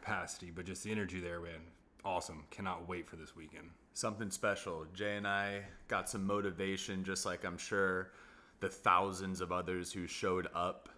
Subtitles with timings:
[0.00, 1.60] capacity, but just the energy there, man,
[2.04, 2.44] awesome.
[2.50, 3.70] Cannot wait for this weekend.
[3.94, 4.86] Something special.
[4.94, 8.12] Jay and I got some motivation, just like I'm sure
[8.60, 10.88] the thousands of others who showed up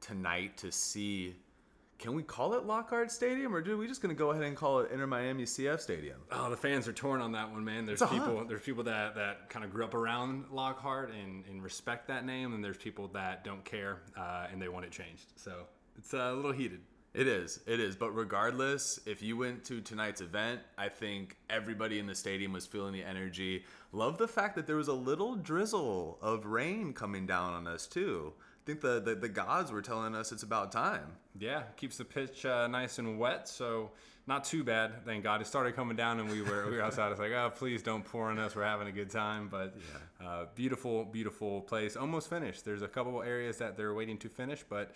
[0.00, 1.36] tonight to see
[1.98, 4.54] can we call it Lockhart Stadium, or are we just going to go ahead and
[4.54, 6.18] call it Inter Miami CF Stadium?
[6.30, 7.86] Oh, the fans are torn on that one, man.
[7.86, 12.06] There's people, there's people that, that kind of grew up around Lockhart and, and respect
[12.08, 15.32] that name, and there's people that don't care uh, and they want it changed.
[15.36, 15.62] So
[15.96, 16.80] it's uh, a little heated.
[17.16, 17.96] It is, it is.
[17.96, 22.66] But regardless, if you went to tonight's event, I think everybody in the stadium was
[22.66, 23.64] feeling the energy.
[23.92, 27.86] Love the fact that there was a little drizzle of rain coming down on us
[27.86, 28.34] too
[28.66, 31.06] I think the, the, the gods were telling us it's about time.
[31.38, 33.92] Yeah, keeps the pitch uh, nice and wet, so
[34.26, 35.04] not too bad.
[35.04, 35.40] Thank God.
[35.40, 37.12] It started coming down, and we were we were outside.
[37.12, 38.56] It's like, oh, please don't pour on us.
[38.56, 39.46] We're having a good time.
[39.48, 39.76] But
[40.20, 40.26] yeah.
[40.26, 41.94] uh, beautiful, beautiful place.
[41.94, 42.64] Almost finished.
[42.64, 44.90] There's a couple areas that they're waiting to finish, but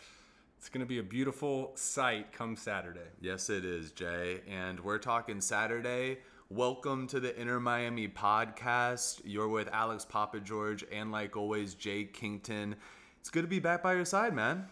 [0.60, 3.08] it's going to be a beautiful sight come Saturday.
[3.18, 4.42] Yes, it is, Jay.
[4.46, 6.18] And we're talking Saturday.
[6.50, 9.22] Welcome to the Inter Miami podcast.
[9.24, 12.76] You're with Alex Papa George and, like always, Jay Kington.
[13.20, 14.66] It's good to be back by your side, man.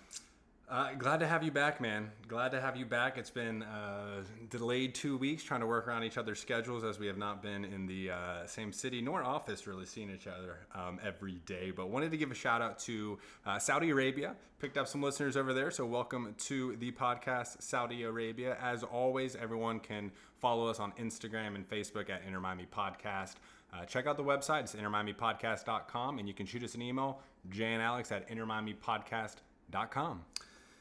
[0.71, 2.11] Uh, glad to have you back, man.
[2.27, 3.17] Glad to have you back.
[3.17, 7.07] It's been uh, delayed two weeks trying to work around each other's schedules as we
[7.07, 11.01] have not been in the uh, same city nor office really seeing each other um,
[11.03, 11.71] every day.
[11.71, 14.37] But wanted to give a shout out to uh, Saudi Arabia.
[14.61, 15.71] Picked up some listeners over there.
[15.71, 18.59] So welcome to the podcast, Saudi Arabia.
[18.63, 23.37] As always, everyone can follow us on Instagram and Facebook at Inter Miami Podcast.
[23.73, 24.65] Uh, check out the website.
[24.65, 30.21] It's intermiamipodcast.com, and you can shoot us an email, Jay and Alex at intermiamipodcast.com.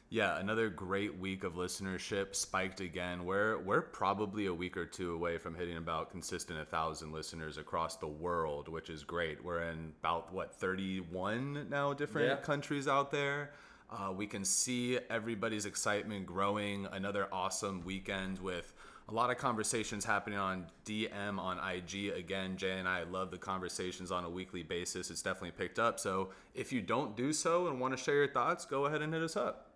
[0.10, 3.26] Yeah, another great week of listenership spiked again.
[3.26, 7.58] We're we're probably a week or two away from hitting about consistent a thousand listeners
[7.58, 9.44] across the world, which is great.
[9.44, 12.36] We're in about what thirty one now different yeah.
[12.38, 13.52] countries out there.
[13.90, 16.88] Uh, we can see everybody's excitement growing.
[16.94, 18.72] Another awesome weekend with
[19.10, 22.14] a lot of conversations happening on DM on IG.
[22.16, 25.12] Again, Jay and I love the conversations on a weekly basis.
[25.12, 26.00] It's definitely picked up.
[26.00, 29.14] So if you don't do so and want to share your thoughts, go ahead and
[29.14, 29.67] hit us up.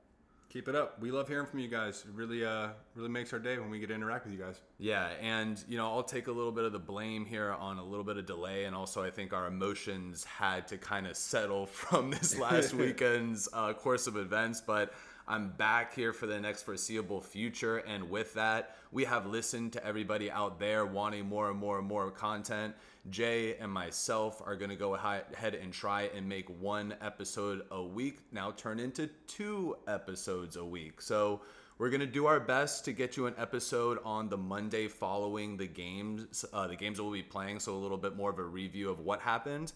[0.52, 1.00] Keep it up.
[1.00, 2.04] We love hearing from you guys.
[2.06, 4.60] It really, uh, really makes our day when we get to interact with you guys.
[4.80, 7.84] Yeah, and you know, I'll take a little bit of the blame here on a
[7.84, 11.66] little bit of delay, and also I think our emotions had to kind of settle
[11.68, 14.94] from this last weekend's uh, course of events, but
[15.32, 17.78] I'm back here for the next foreseeable future.
[17.78, 21.88] And with that, we have listened to everybody out there wanting more and more and
[21.88, 22.76] more content.
[23.10, 27.82] Jay and myself are going to go ahead and try and make one episode a
[27.82, 31.02] week now turn into two episodes a week.
[31.02, 31.40] So
[31.78, 35.56] we're going to do our best to get you an episode on the Monday following
[35.56, 37.62] the games, uh, the games that we'll be playing.
[37.62, 39.72] So a little bit more of a review of what happened.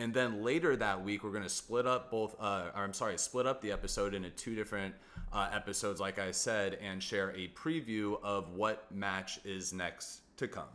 [0.00, 3.18] And then later that week, we're going to split up both, uh, or I'm sorry,
[3.18, 4.94] split up the episode into two different
[5.30, 10.48] uh, episodes, like I said, and share a preview of what match is next to
[10.48, 10.70] come.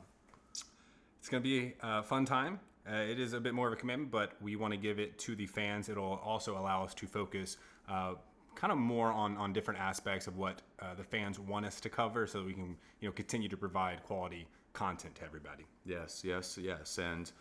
[1.19, 2.59] It's going to be a fun time.
[2.87, 5.17] Uh, it is a bit more of a commitment, but we want to give it
[5.17, 5.89] to the fans.
[5.89, 7.57] It'll also allow us to focus
[7.89, 8.13] uh,
[8.53, 11.89] kind of more on, on different aspects of what uh, the fans want us to
[11.89, 15.65] cover so we can you know continue to provide quality content to everybody.
[15.83, 16.99] Yes, yes, yes.
[16.99, 17.31] And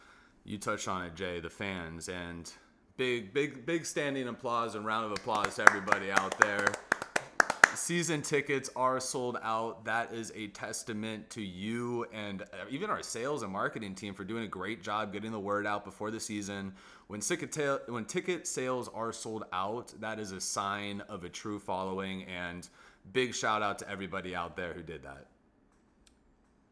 [0.44, 2.52] you touched on it, Jay, the fans, and
[2.96, 6.66] big, big, big standing applause and round of applause to everybody out there.
[7.74, 9.84] Season tickets are sold out.
[9.84, 14.22] That is a testament to you and uh, even our sales and marketing team for
[14.22, 16.72] doing a great job getting the word out before the season.
[17.08, 21.58] When ticket, when ticket sales are sold out, that is a sign of a true
[21.58, 22.24] following.
[22.24, 22.68] And
[23.12, 25.26] big shout out to everybody out there who did that.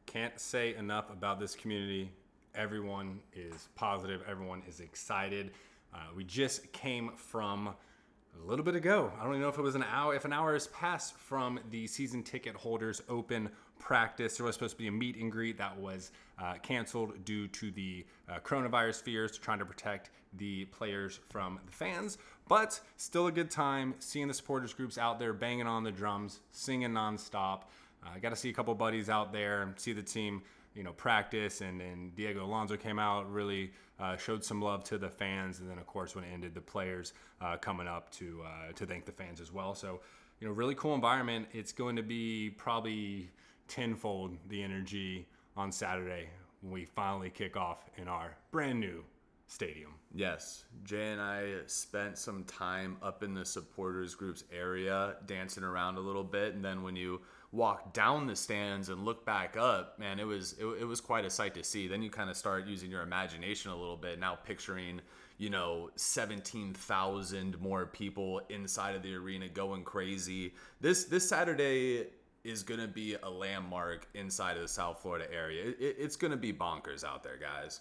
[0.06, 2.13] Can't say enough about this community
[2.54, 4.22] Everyone is positive.
[4.28, 5.53] Everyone is excited.
[5.95, 9.10] Uh, we just came from a little bit ago.
[9.19, 10.15] I don't even know if it was an hour.
[10.15, 14.77] If an hour has passed from the season ticket holders open practice, there was supposed
[14.77, 19.03] to be a meet and greet that was uh, canceled due to the uh, coronavirus
[19.03, 22.19] fears, trying to protect the players from the fans.
[22.48, 26.41] But still a good time seeing the supporters groups out there banging on the drums,
[26.51, 27.63] singing nonstop.
[28.03, 30.43] I uh, got to see a couple buddies out there, see the team
[30.74, 34.98] you know practice and, and Diego Alonso came out really uh, showed some love to
[34.98, 38.42] the fans and then of course when it ended the players uh, coming up to
[38.45, 39.74] uh, to thank the fans as well.
[39.74, 40.01] So
[40.41, 41.47] you know really cool environment.
[41.53, 43.30] It's going to be probably
[43.69, 45.27] tenfold the energy
[45.57, 46.28] on Saturday
[46.60, 49.04] when we finally kick off in our brand new
[49.47, 49.95] stadium.
[50.15, 50.65] Yes.
[50.83, 56.01] Jay and I spent some time up in the supporters groups area dancing around a
[56.01, 57.21] little bit and then when you
[57.53, 61.25] walk down the stands and look back up, man, it was it, it was quite
[61.25, 61.87] a sight to see.
[61.87, 64.19] Then you kind of start using your imagination a little bit.
[64.19, 65.01] Now picturing,
[65.37, 70.54] you know, 17,000 more people inside of the arena going crazy.
[70.81, 72.07] This this Saturday
[72.43, 75.66] is going to be a landmark inside of the South Florida area.
[75.66, 77.81] It, it, it's going to be bonkers out there, guys.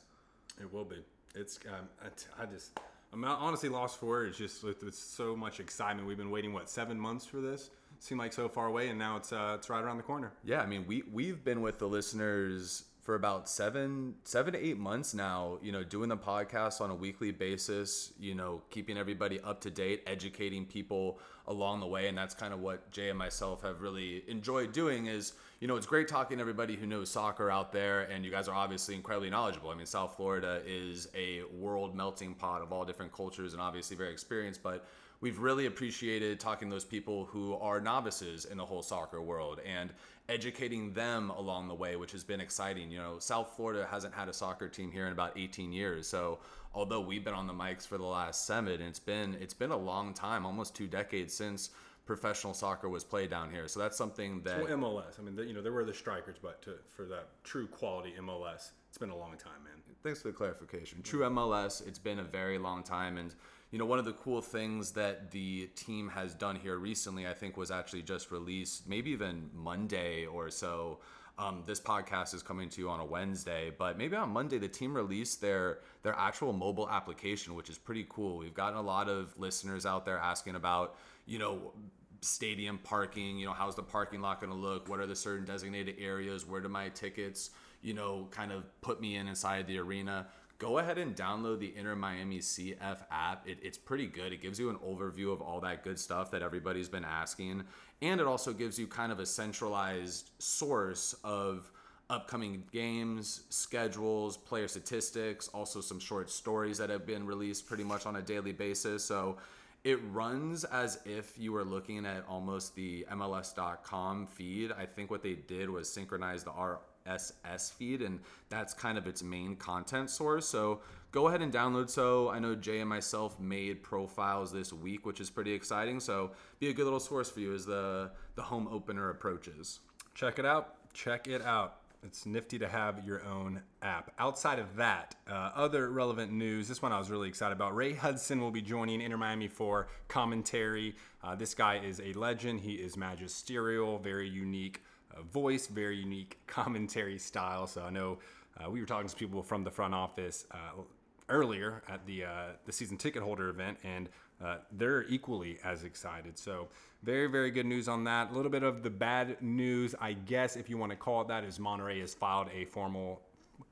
[0.60, 0.98] It will be.
[1.34, 2.78] It's um, I, I just
[3.14, 4.38] I'm honestly lost for words.
[4.38, 7.70] Just with, with so much excitement, we've been waiting what seven months for this.
[8.02, 10.32] Seemed like so far away, and now it's uh, it's right around the corner.
[10.44, 14.78] Yeah, I mean we we've been with the listeners for about seven seven to eight
[14.78, 19.40] months now you know doing the podcast on a weekly basis you know keeping everybody
[19.42, 23.18] up to date educating people along the way and that's kind of what jay and
[23.18, 27.10] myself have really enjoyed doing is you know it's great talking to everybody who knows
[27.10, 31.08] soccer out there and you guys are obviously incredibly knowledgeable i mean south florida is
[31.16, 34.86] a world melting pot of all different cultures and obviously very experienced but
[35.22, 39.62] we've really appreciated talking to those people who are novices in the whole soccer world
[39.66, 39.94] and
[40.28, 42.92] educating them along the way, which has been exciting.
[42.92, 46.08] You know, South Florida hasn't had a soccer team here in about 18 years.
[46.08, 46.40] So
[46.74, 49.78] although we've been on the mics for the last seven, it's been it's been a
[49.78, 51.70] long time, almost two decades since
[52.06, 53.68] professional soccer was played down here.
[53.68, 55.20] So that's something that well, MLS.
[55.20, 58.14] I mean, the, you know, there were the strikers, but to, for that true quality
[58.20, 59.74] MLS, it's been a long time, man.
[60.04, 61.02] Thanks for the clarification.
[61.04, 63.36] True MLS, it's been a very long time, and
[63.72, 67.34] you know, one of the cool things that the team has done here recently, I
[67.34, 71.00] think, was actually just released, maybe even Monday or so.
[71.40, 74.68] Um, this podcast is coming to you on a Wednesday, but maybe on Monday the
[74.68, 78.38] team released their their actual mobile application, which is pretty cool.
[78.38, 81.72] We've gotten a lot of listeners out there asking about, you know,
[82.20, 83.40] stadium parking.
[83.40, 84.90] You know, how's the parking lot going to look?
[84.90, 86.46] What are the certain designated areas?
[86.46, 87.52] Where do my tickets,
[87.82, 90.28] you know, kind of put me in inside the arena?
[90.62, 93.48] Go ahead and download the Inter Miami CF app.
[93.48, 94.32] It, it's pretty good.
[94.32, 97.64] It gives you an overview of all that good stuff that everybody's been asking.
[98.04, 101.72] And it also gives you kind of a centralized source of
[102.12, 108.06] upcoming games, schedules, player statistics, also some short stories that have been released pretty much
[108.06, 109.04] on a daily basis.
[109.04, 109.38] So
[109.84, 114.72] it runs as if you were looking at almost the MLS.com feed.
[114.72, 118.20] I think what they did was synchronize the R RSS feed, and
[118.50, 120.48] that's kind of its main content source.
[120.48, 120.82] So
[121.12, 121.90] go ahead and download.
[121.90, 126.00] So I know Jay and myself made profiles this week, which is pretty exciting.
[126.00, 129.80] So be a good little source for you as the the home opener approaches.
[130.16, 130.94] Check it out.
[130.94, 131.78] Check it out.
[132.04, 134.12] It's nifty to have your own app.
[134.18, 136.68] Outside of that, uh, other relevant news.
[136.68, 137.76] This one I was really excited about.
[137.76, 140.96] Ray Hudson will be joining Inter Miami for commentary.
[141.24, 142.62] Uh, this guy is a legend.
[142.62, 144.82] He is magisterial, very unique
[145.32, 147.68] voice, very unique commentary style.
[147.68, 148.20] So I know
[148.60, 150.82] uh, we were talking to people from the front office uh,
[151.30, 152.30] earlier at the uh,
[152.66, 154.10] the season ticket holder event, and
[154.44, 156.38] uh, they're equally as excited.
[156.38, 156.68] So
[157.04, 158.32] very very good news on that.
[158.32, 161.28] A little bit of the bad news, I guess, if you want to call it
[161.30, 163.22] that, is Monterrey has filed a formal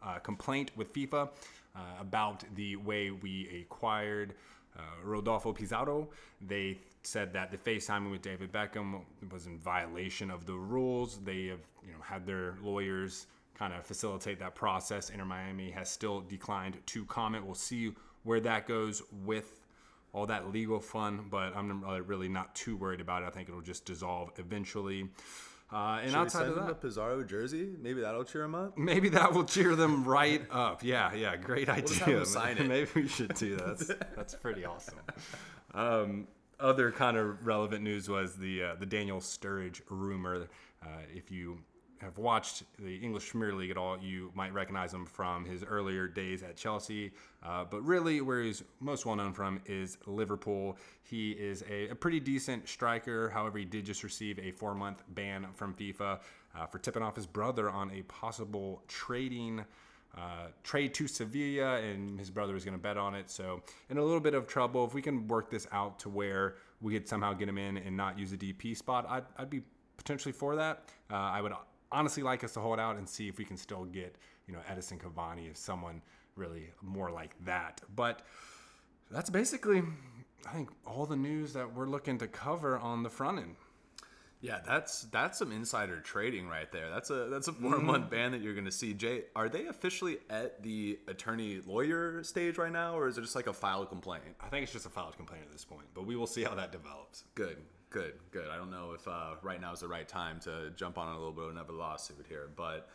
[0.01, 1.30] uh, complaint with FIFA
[1.75, 4.33] uh, about the way we acquired.
[5.03, 6.07] Rodolfo Pizarro.
[6.39, 6.77] They
[7.09, 9.01] said that the FaceTiming with David Beckham
[9.31, 11.19] was in violation of the rules.
[11.23, 13.27] They have, you know, had their lawyers
[13.57, 15.09] kind of facilitate that process.
[15.09, 17.45] Inter Miami has still declined to comment.
[17.45, 19.59] We'll see where that goes with
[20.13, 23.28] all that legal fun, but I'm really not too worried about it.
[23.28, 25.09] I think it'll just dissolve eventually.
[25.71, 28.75] Uh, and Should outside of that, a Pizarro jersey, maybe that'll cheer him up.
[28.75, 30.83] Maybe that will cheer them right up.
[30.83, 32.23] Yeah, yeah, great idea.
[32.66, 33.78] maybe we should do that.
[33.78, 34.99] That's, that's pretty awesome.
[35.71, 36.28] Um,
[36.59, 40.47] other kind of relevant news was the uh, the Daniel Sturridge rumor.
[40.81, 41.59] Uh, if you
[41.99, 46.07] have watched the English Premier League at all, you might recognize him from his earlier
[46.07, 47.11] days at Chelsea.
[47.44, 50.78] Uh, but really, where he's most well known from is Liverpool.
[51.04, 53.30] He is a, a, pretty decent striker.
[53.30, 56.19] However, he did just receive a four month ban from FIFA
[56.56, 59.66] uh, for tipping off his brother on a possible trading
[60.18, 63.30] uh, trade to Sevilla, and his brother was going to bet on it.
[63.30, 64.85] So, in a little bit of trouble.
[64.85, 67.95] If we can work this out to where we could somehow get him in and
[67.95, 69.61] not use a DP spot, I'd, I'd be
[69.97, 70.85] potentially for that.
[71.11, 71.54] Uh, I would
[71.92, 74.16] honestly like us to hold out and see if we can still get,
[74.47, 76.01] you know, Edinson Cavani if someone
[76.35, 77.81] really more like that.
[77.95, 78.21] But
[79.11, 79.83] that's basically,
[80.47, 83.56] I think, all the news that we're looking to cover on the front end.
[84.42, 86.90] Yeah, that's that's some insider trading right there.
[86.90, 88.10] That's a that's a four month mm.
[88.10, 88.94] ban that you're going to see.
[88.94, 93.36] Jay, are they officially at the attorney lawyer stage right now, or is it just
[93.36, 94.24] like a filed complaint?
[94.40, 96.56] I think it's just a filed complaint at this point, but we will see how
[96.56, 97.26] that develops.
[97.36, 97.58] Good,
[97.90, 98.48] good, good.
[98.50, 101.18] I don't know if uh, right now is the right time to jump on a
[101.18, 102.88] little bit of another lawsuit here, but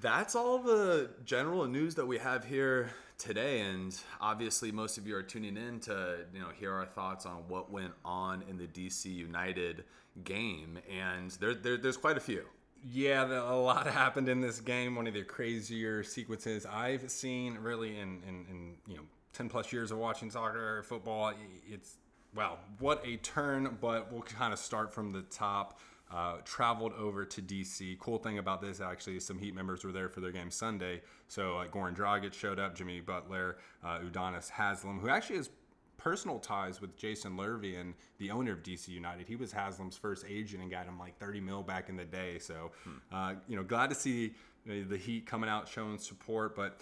[0.00, 5.16] that's all the general news that we have here today, and obviously most of you
[5.16, 8.66] are tuning in to you know hear our thoughts on what went on in the
[8.66, 9.84] DC United
[10.24, 12.44] game, and there, there there's quite a few.
[12.84, 14.94] Yeah, a lot happened in this game.
[14.96, 19.72] One of the crazier sequences I've seen, really, in, in, in you know ten plus
[19.72, 21.32] years of watching soccer football.
[21.68, 21.96] It's
[22.34, 23.78] well, what a turn!
[23.80, 25.80] But we'll kind of start from the top.
[26.08, 27.98] Uh, traveled over to DC.
[27.98, 31.02] Cool thing about this, actually, some Heat members were there for their game Sunday.
[31.26, 35.50] So like Goran Dragic showed up, Jimmy Butler, uh, Udonis Haslem, who actually has
[35.98, 39.26] personal ties with Jason Levien, the owner of DC United.
[39.26, 42.38] He was Haslem's first agent and got him like 30 mil back in the day.
[42.38, 42.90] So, hmm.
[43.12, 44.34] uh, you know, glad to see
[44.64, 46.80] the Heat coming out showing support, but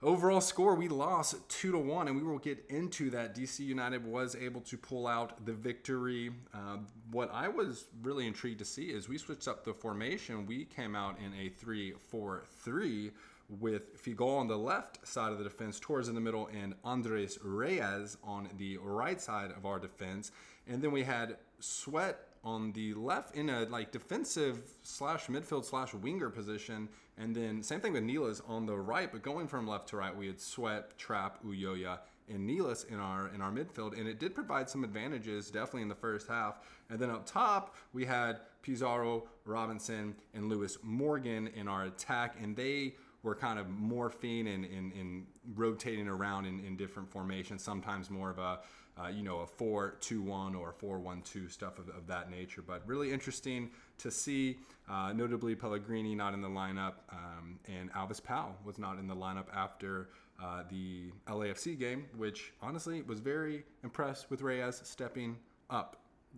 [0.00, 3.34] Overall score, we lost two to one, and we will get into that.
[3.34, 6.30] DC United was able to pull out the victory.
[6.54, 6.76] Uh,
[7.10, 10.46] what I was really intrigued to see is we switched up the formation.
[10.46, 13.10] We came out in a 3 4 3
[13.58, 17.36] with Figal on the left side of the defense, Torres in the middle, and Andres
[17.42, 20.30] Reyes on the right side of our defense.
[20.68, 25.92] And then we had Sweat on the left in a like defensive slash midfield slash
[25.92, 26.88] winger position,
[27.18, 29.10] and then same thing with Nealis on the right.
[29.10, 31.98] But going from left to right, we had Sweat, Trapp, Ulloa,
[32.28, 35.88] and Nealis in our in our midfield, and it did provide some advantages definitely in
[35.88, 36.58] the first half.
[36.90, 42.56] And then up top, we had Pizarro, Robinson, and Lewis Morgan in our attack, and
[42.56, 47.62] they were kind of morphing and, and, and rotating around in, in different formations.
[47.62, 48.60] Sometimes more of a
[49.00, 52.30] uh, you know, a 4 2 1 or 4 1 2, stuff of, of, that
[52.30, 52.62] nature.
[52.62, 58.22] But really interesting to see, uh, notably Pellegrini not in the lineup, um, and Alvas
[58.22, 60.08] Powell was not in the lineup after
[60.42, 65.36] uh, the LAFC game, which honestly was very impressed with Reyes stepping
[65.70, 65.96] up.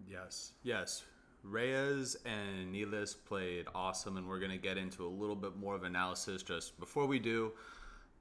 [0.08, 1.04] Yes, yes.
[1.42, 5.74] Reyes and Nealis played awesome, and we're going to get into a little bit more
[5.74, 7.52] of analysis just before we do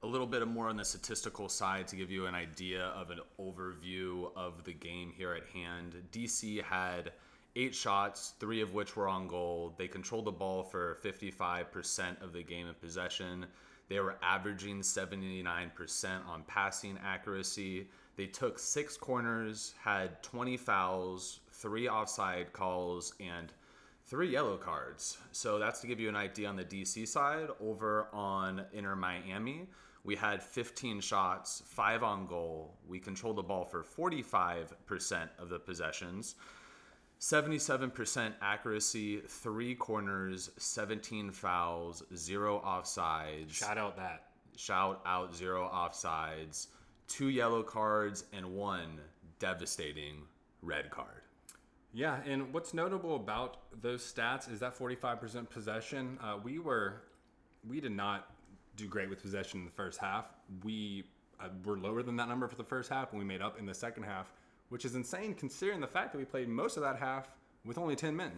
[0.02, 3.20] a little bit more on the statistical side to give you an idea of an
[3.38, 5.94] overview of the game here at hand.
[6.12, 7.12] DC had
[7.56, 9.74] eight shots, three of which were on goal.
[9.76, 13.46] They controlled the ball for 55% of the game in possession.
[13.88, 17.88] They were averaging 79% on passing accuracy.
[18.16, 23.52] They took six corners, had 20 fouls, three offside calls, and
[24.06, 25.18] three yellow cards.
[25.32, 27.48] So that's to give you an idea on the DC side.
[27.60, 29.66] Over on Inter Miami,
[30.04, 32.74] we had 15 shots, five on goal.
[32.88, 36.36] We controlled the ball for 45% of the possessions.
[37.20, 43.52] 77% accuracy, three corners, 17 fouls, zero offsides.
[43.52, 44.24] Shout out that.
[44.56, 46.68] Shout out zero offsides,
[47.08, 49.00] two yellow cards, and one
[49.38, 50.22] devastating
[50.62, 51.22] red card.
[51.92, 56.18] Yeah, and what's notable about those stats is that 45% possession.
[56.22, 57.02] Uh, we were,
[57.68, 58.30] we did not
[58.76, 60.26] do great with possession in the first half.
[60.64, 61.04] We
[61.40, 63.66] uh, were lower than that number for the first half, and we made up in
[63.66, 64.32] the second half,
[64.70, 67.28] which is insane considering the fact that we played most of that half
[67.64, 68.32] with only 10 men.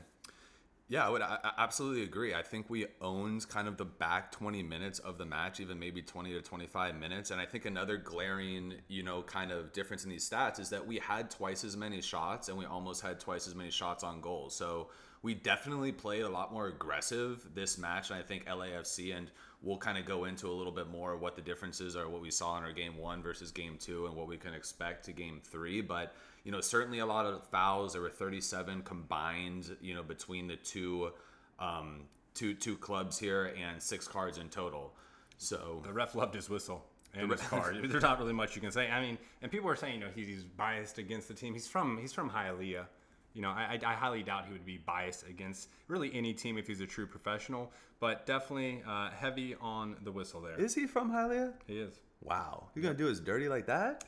[0.89, 2.35] Yeah, I would I absolutely agree.
[2.35, 6.03] I think we owned kind of the back 20 minutes of the match, even maybe
[6.03, 7.31] 20 to 25 minutes.
[7.31, 10.87] And I think another glaring, you know, kind of difference in these stats is that
[10.87, 14.21] we had twice as many shots and we almost had twice as many shots on
[14.21, 14.51] goal.
[14.51, 14.89] So
[15.23, 18.11] we definitely played a lot more aggressive this match.
[18.11, 19.31] And I think LAFC and
[19.63, 22.31] we'll kind of go into a little bit more what the differences are, what we
[22.31, 25.41] saw in our game one versus game two, and what we can expect to game
[25.43, 25.81] three.
[25.81, 26.15] But
[26.45, 27.93] you know, certainly a lot of fouls.
[27.93, 31.13] There were 37 combined, you know, between the two,
[31.61, 32.03] um,
[32.35, 34.93] two two clubs here, and six cards in total.
[35.39, 37.79] So the ref loved his whistle and his card.
[37.85, 38.91] There's not really much you can say.
[38.91, 41.53] I mean, and people are saying, you know, he's biased against the team.
[41.53, 42.87] He's from he's from Hialeah.
[43.35, 46.67] You know, I, I, highly doubt he would be biased against really any team if
[46.67, 50.61] he's a true professional, but definitely uh, heavy on the whistle there.
[50.61, 51.55] Is he from Hialeah?
[51.67, 51.95] He is.
[52.21, 52.69] Wow.
[52.75, 54.05] You're going to do us dirty like that?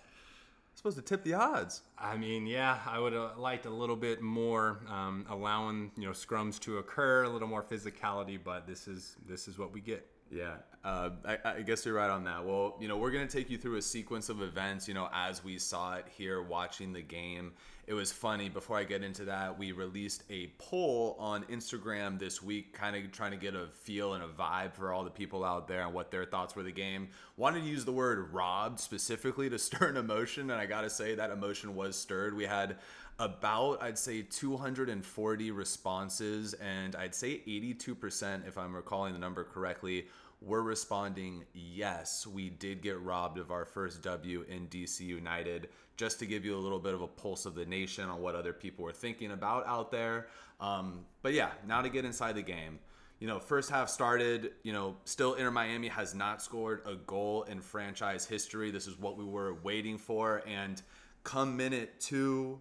[0.74, 1.82] supposed to tip the odds.
[1.98, 6.10] I mean, yeah, I would have liked a little bit more um, allowing you know
[6.10, 10.06] scrums to occur, a little more physicality, but this is this is what we get.
[10.34, 12.44] Yeah, uh, I, I, guess you're right on that.
[12.44, 15.08] Well, you know, we're going to take you through a sequence of events, you know,
[15.14, 17.52] as we saw it here watching the game.
[17.86, 18.48] It was funny.
[18.48, 23.12] Before I get into that, we released a poll on Instagram this week, kind of
[23.12, 25.94] trying to get a feel and a vibe for all the people out there and
[25.94, 27.08] what their thoughts were the game.
[27.36, 30.90] Wanted to use the word robbed specifically to stir an emotion, and I got to
[30.90, 32.34] say that emotion was stirred.
[32.34, 32.76] We had
[33.18, 40.06] about I'd say 240 responses, and I'd say 82%, if I'm recalling the number correctly,
[40.44, 45.68] were responding yes, we did get robbed of our first W in DC United.
[45.96, 48.34] Just to give you a little bit of a pulse of the nation on what
[48.34, 50.26] other people were thinking about out there.
[50.60, 52.78] Um, but yeah, now to get inside the game
[53.24, 57.44] you know, first half started, you know, still Inter Miami has not scored a goal
[57.44, 58.70] in franchise history.
[58.70, 60.42] This is what we were waiting for.
[60.46, 60.82] And
[61.22, 62.60] come minute two,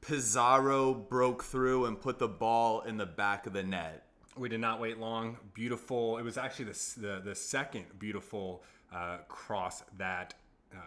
[0.00, 4.06] Pizarro broke through and put the ball in the back of the net.
[4.40, 5.36] We did not wait long.
[5.52, 6.16] Beautiful.
[6.16, 10.32] It was actually the, the, the second beautiful uh, cross that
[10.72, 10.78] uh,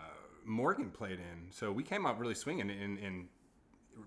[0.44, 1.52] Morgan played in.
[1.52, 2.72] So we came up really swinging.
[2.72, 3.28] And, and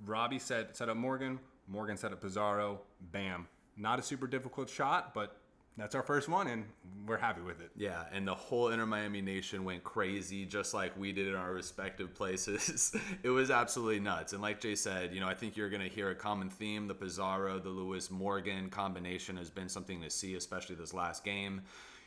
[0.04, 1.38] Robbie set, set up Morgan.
[1.68, 2.80] Morgan set up Pizarro.
[3.12, 3.46] Bam.
[3.76, 5.36] Not a super difficult shot, but
[5.76, 6.64] that's our first one, and
[7.06, 7.70] we're happy with it.
[7.76, 11.52] Yeah, and the whole Inter Miami Nation went crazy, just like we did in our
[11.52, 12.96] respective places.
[13.22, 14.32] it was absolutely nuts.
[14.32, 16.88] And like Jay said, you know, I think you're going to hear a common theme.
[16.88, 21.62] The Pizarro, the Lewis Morgan combination has been something to see, especially this last game.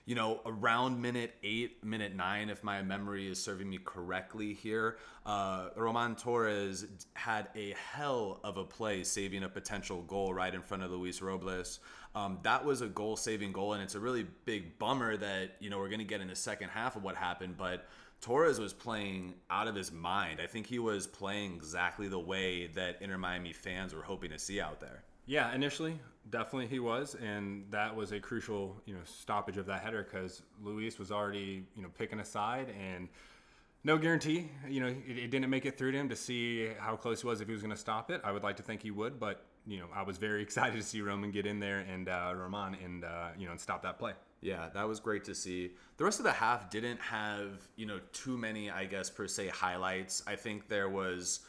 [0.09, 4.97] You know, around minute eight, minute nine, if my memory is serving me correctly here,
[5.23, 10.63] uh, Roman Torres had a hell of a play saving a potential goal right in
[10.63, 11.79] front of Luis Robles.
[12.15, 15.69] Um, that was a goal saving goal, and it's a really big bummer that you
[15.69, 17.87] know we're going to get in the second half of what happened, but.
[18.21, 20.41] Torres was playing out of his mind.
[20.43, 24.37] I think he was playing exactly the way that Inter Miami fans were hoping to
[24.37, 25.05] see out there.
[25.25, 29.81] Yeah, initially, definitely he was, and that was a crucial, you know, stoppage of that
[29.81, 33.09] header because Luis was already, you know, picking a side, and
[33.83, 36.95] no guarantee, you know, it, it, didn't make it through to him to see how
[36.95, 38.21] close he was if he was going to stop it.
[38.23, 40.83] I would like to think he would, but you know, I was very excited to
[40.83, 43.97] see Roman get in there and uh, Roman and uh, you know and stop that
[43.97, 44.13] play.
[44.41, 45.71] Yeah, that was great to see.
[45.97, 49.49] The rest of the half didn't have you know too many, I guess per se
[49.49, 50.23] highlights.
[50.27, 51.41] I think there was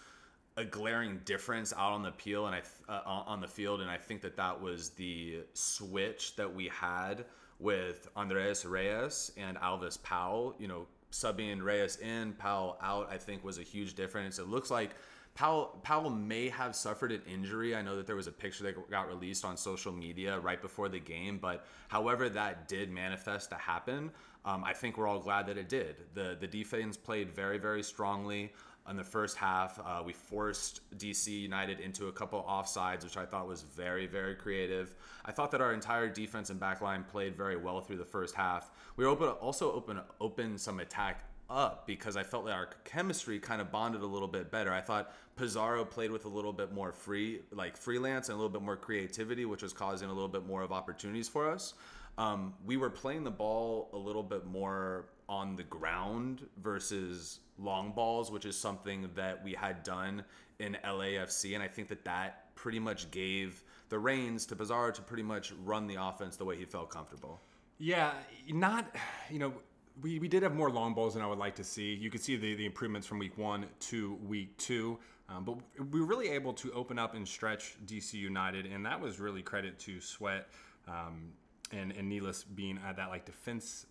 [0.60, 3.96] a glaring difference out on the peel and I uh, on the field, and I
[3.96, 7.24] think that that was the switch that we had
[7.58, 10.54] with Andres Reyes and Alvas Powell.
[10.58, 13.08] You know, subbing Reyes in, Powell out.
[13.10, 14.38] I think was a huge difference.
[14.38, 14.90] It looks like
[15.34, 17.74] Powell, Powell may have suffered an injury.
[17.74, 20.88] I know that there was a picture that got released on social media right before
[20.88, 24.10] the game, but however that did manifest to happen,
[24.44, 25.96] um, I think we're all glad that it did.
[26.14, 28.52] The the defense played very very strongly
[28.88, 29.78] in the first half.
[29.78, 34.34] Uh, we forced DC United into a couple offsides, which I thought was very very
[34.34, 34.94] creative.
[35.24, 38.70] I thought that our entire defense and backline played very well through the first half.
[38.96, 43.38] We were open, also open open some attack up because I felt like our chemistry
[43.38, 44.72] kind of bonded a little bit better.
[44.72, 48.52] I thought Pizarro played with a little bit more free, like freelance and a little
[48.52, 51.74] bit more creativity, which was causing a little bit more of opportunities for us.
[52.18, 57.92] Um, we were playing the ball a little bit more on the ground versus long
[57.92, 60.24] balls, which is something that we had done
[60.58, 65.00] in LAFC, and I think that that pretty much gave the reins to Pizarro to
[65.00, 67.40] pretty much run the offense the way he felt comfortable.
[67.78, 68.12] Yeah,
[68.48, 68.94] not
[69.30, 69.54] you know
[70.02, 71.94] we, we did have more long balls than I would like to see.
[71.94, 74.98] You could see the, the improvements from week one to week two.
[75.28, 75.58] Um, but
[75.92, 79.42] we were really able to open up and stretch DC United, and that was really
[79.42, 80.48] credit to Sweat
[80.88, 81.32] um,
[81.70, 83.86] and, and Nealis being at that like defense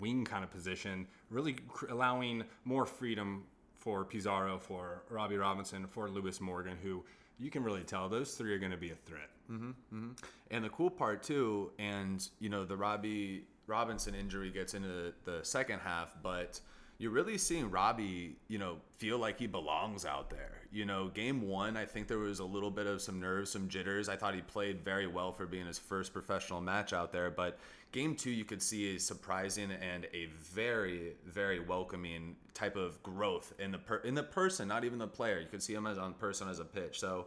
[0.00, 3.44] wing kind of position, really cr- allowing more freedom
[3.78, 7.04] for Pizarro, for Robbie Robinson, for Lewis Morgan, who
[7.38, 9.28] you can really tell those three are going to be a threat.
[9.50, 10.10] Mm-hmm, mm-hmm.
[10.50, 15.40] And the cool part too, and you know the Robbie Robinson injury gets into the
[15.42, 16.60] second half, but
[16.98, 20.60] you're really seeing Robbie, you know, feel like he belongs out there.
[20.72, 23.68] You know, game one, I think there was a little bit of some nerves, some
[23.68, 24.08] jitters.
[24.08, 27.30] I thought he played very well for being his first professional match out there.
[27.30, 27.58] But
[27.92, 33.52] game two, you could see a surprising and a very, very welcoming type of growth
[33.58, 35.40] in the per- in the person, not even the player.
[35.40, 36.98] You could see him as on person as a pitch.
[36.98, 37.26] So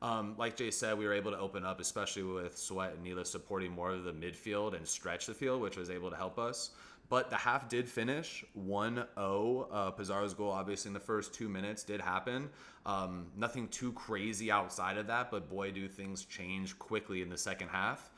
[0.00, 3.26] um, like Jay said, we were able to open up, especially with Sweat and Nealis
[3.26, 6.70] supporting more of the midfield and stretch the field, which was able to help us.
[7.10, 9.68] But the half did finish 1 0.
[9.70, 12.50] Uh, Pizarro's goal, obviously, in the first two minutes did happen.
[12.84, 17.38] Um, nothing too crazy outside of that, but boy, do things change quickly in the
[17.38, 18.10] second half.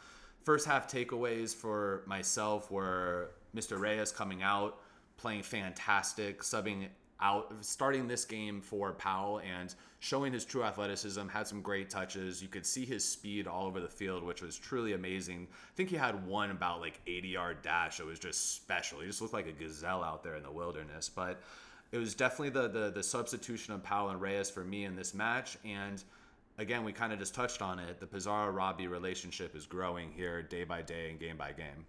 [0.45, 3.79] First half takeaways for myself were Mr.
[3.79, 4.81] Reyes coming out,
[5.17, 6.89] playing fantastic, subbing
[7.21, 12.43] out starting this game for Powell and showing his true athleticism, had some great touches.
[12.43, 15.47] You could see his speed all over the field, which was truly amazing.
[15.51, 18.01] I think he had one about like 80 yard dash.
[18.01, 19.01] It was just special.
[19.01, 21.09] He just looked like a gazelle out there in the wilderness.
[21.09, 21.41] But
[21.93, 25.13] it was definitely the the, the substitution of Powell and Reyes for me in this
[25.15, 25.59] match.
[25.65, 26.03] And
[26.59, 28.01] again, we kind of just touched on it.
[28.01, 31.87] The Pizarro Robbie relationship is growing here day by day and game by game.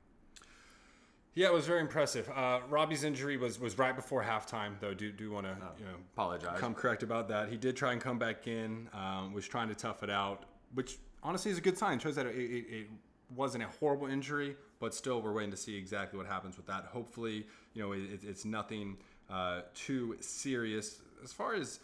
[1.33, 2.29] Yeah, it was very impressive.
[2.29, 4.93] Uh, Robbie's injury was was right before halftime, though.
[4.93, 6.59] Do do want to oh, you know apologize?
[6.59, 7.49] Come correct about that.
[7.49, 8.89] He did try and come back in.
[8.93, 11.97] Um, was trying to tough it out, which honestly is a good sign.
[11.97, 12.87] It shows that it, it, it,
[13.33, 16.83] wasn't a horrible injury, but still we're waiting to see exactly what happens with that.
[16.83, 18.97] Hopefully, you know it, it's nothing
[19.29, 20.99] uh, too serious.
[21.23, 21.79] As far as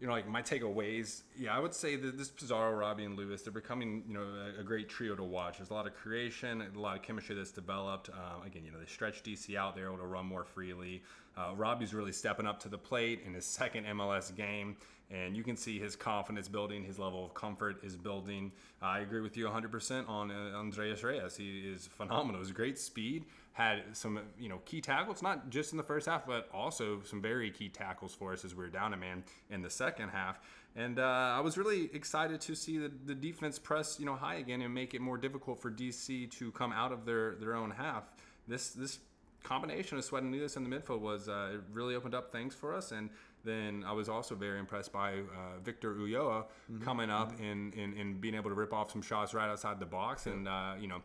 [0.00, 3.42] you know, like my takeaways, yeah, I would say that this Pizarro, Robbie, and Lewis,
[3.42, 4.26] they're becoming, you know,
[4.58, 5.56] a, a great trio to watch.
[5.56, 8.10] There's a lot of creation, a lot of chemistry that's developed.
[8.10, 11.02] Um, again, you know, they stretch DC out, they're able to run more freely.
[11.36, 14.76] Uh, Robbie's really stepping up to the plate in his second MLS game,
[15.10, 18.50] and you can see his confidence building, his level of comfort is building.
[18.82, 21.36] I agree with you 100% on uh, Andres Reyes.
[21.36, 22.40] He is phenomenal.
[22.40, 26.26] He's great speed, had some you know key tackles, not just in the first half,
[26.26, 29.62] but also some very key tackles for us as we were down a man in
[29.62, 30.40] the second half.
[30.74, 31.02] And uh,
[31.36, 34.74] I was really excited to see the, the defense press you know high again and
[34.74, 38.04] make it more difficult for DC to come out of their their own half.
[38.48, 38.98] This this
[39.46, 42.54] combination of Sweat and Nealis in the midfield was uh, it really opened up things
[42.54, 42.90] for us.
[42.90, 43.08] And
[43.46, 46.84] then I was also very impressed by uh, Victor Ulloa mm-hmm.
[46.84, 47.44] coming up mm-hmm.
[47.44, 50.46] and, and, and being able to rip off some shots right outside the box and
[50.48, 51.02] uh, you know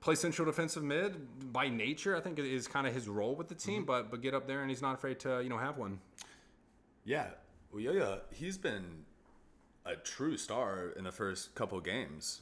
[0.00, 2.16] play central defensive mid by nature.
[2.16, 3.86] I think it is kind of his role with the team, mm-hmm.
[3.86, 5.98] but but get up there and he's not afraid to you know have one.
[7.04, 7.26] Yeah,
[7.74, 9.04] Ulloa, he's been
[9.84, 12.40] a true star in the first couple games.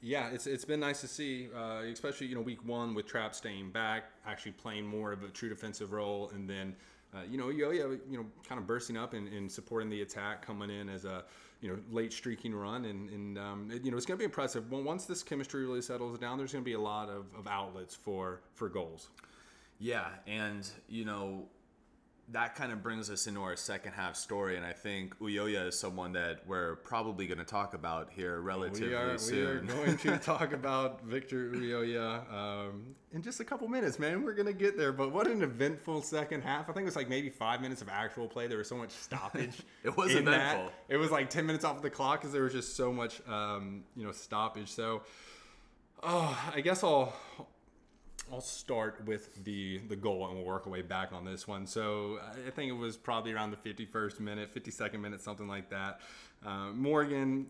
[0.00, 3.34] Yeah, it's it's been nice to see, uh, especially you know week one with Trapp
[3.34, 6.76] staying back, actually playing more of a true defensive role, and then
[7.14, 10.44] uh, you know Yo you know kind of bursting up and, and, supporting the attack,
[10.44, 11.24] coming in as a
[11.60, 14.24] you know late streaking run, and, and um, it, you know it's going to be
[14.24, 14.70] impressive.
[14.70, 17.94] once this chemistry really settles down, there's going to be a lot of, of outlets
[17.94, 19.08] for for goals.
[19.78, 21.46] Yeah, and you know
[22.32, 25.78] that kind of brings us into our second half story, and I think Ulloa is
[25.78, 29.66] someone that we're probably going to talk about here relatively we are, soon.
[29.66, 34.22] We are going to talk about Victor Uyoya um, in just a couple minutes, man.
[34.22, 36.70] We're going to get there, but what an eventful second half!
[36.70, 38.46] I think it was like maybe five minutes of actual play.
[38.46, 39.60] There was so much stoppage.
[39.84, 40.32] it was eventful.
[40.66, 40.72] That.
[40.88, 43.84] It was like ten minutes off the clock because there was just so much, um,
[43.96, 44.70] you know, stoppage.
[44.70, 45.02] So,
[46.02, 47.14] oh, I guess I'll
[48.32, 51.66] I'll start with the the goal and we'll work our way back on this one.
[51.66, 56.00] So I think it was probably around the 51st minute, 52nd minute, something like that.
[56.44, 57.46] Uh, Morgan,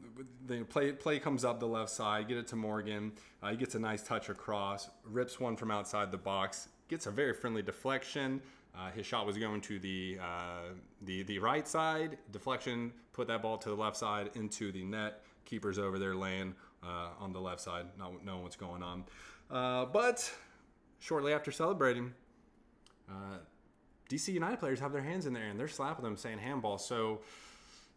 [0.47, 3.13] the play play comes up the left side, get it to Morgan.
[3.43, 7.11] Uh, he gets a nice touch across, rips one from outside the box, gets a
[7.11, 8.41] very friendly deflection.
[8.77, 12.19] Uh, his shot was going to the uh, the the right side.
[12.33, 15.23] Deflection put that ball to the left side into the net.
[15.45, 19.05] Keeper's over there laying uh, on the left side, not knowing what's going on.
[19.51, 20.33] Uh, but
[20.99, 22.13] shortly after celebrating,
[23.09, 23.39] uh,
[24.09, 26.79] DC United players have their hands in there and they're slapping them saying handball.
[26.79, 27.21] So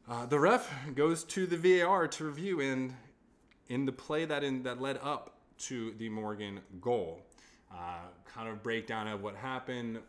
[0.10, 2.94] uh, the ref goes to the VAR to review and
[3.70, 7.22] in the play that in that led up to the Morgan goal,
[7.72, 10.00] uh, kind of breakdown of what happened.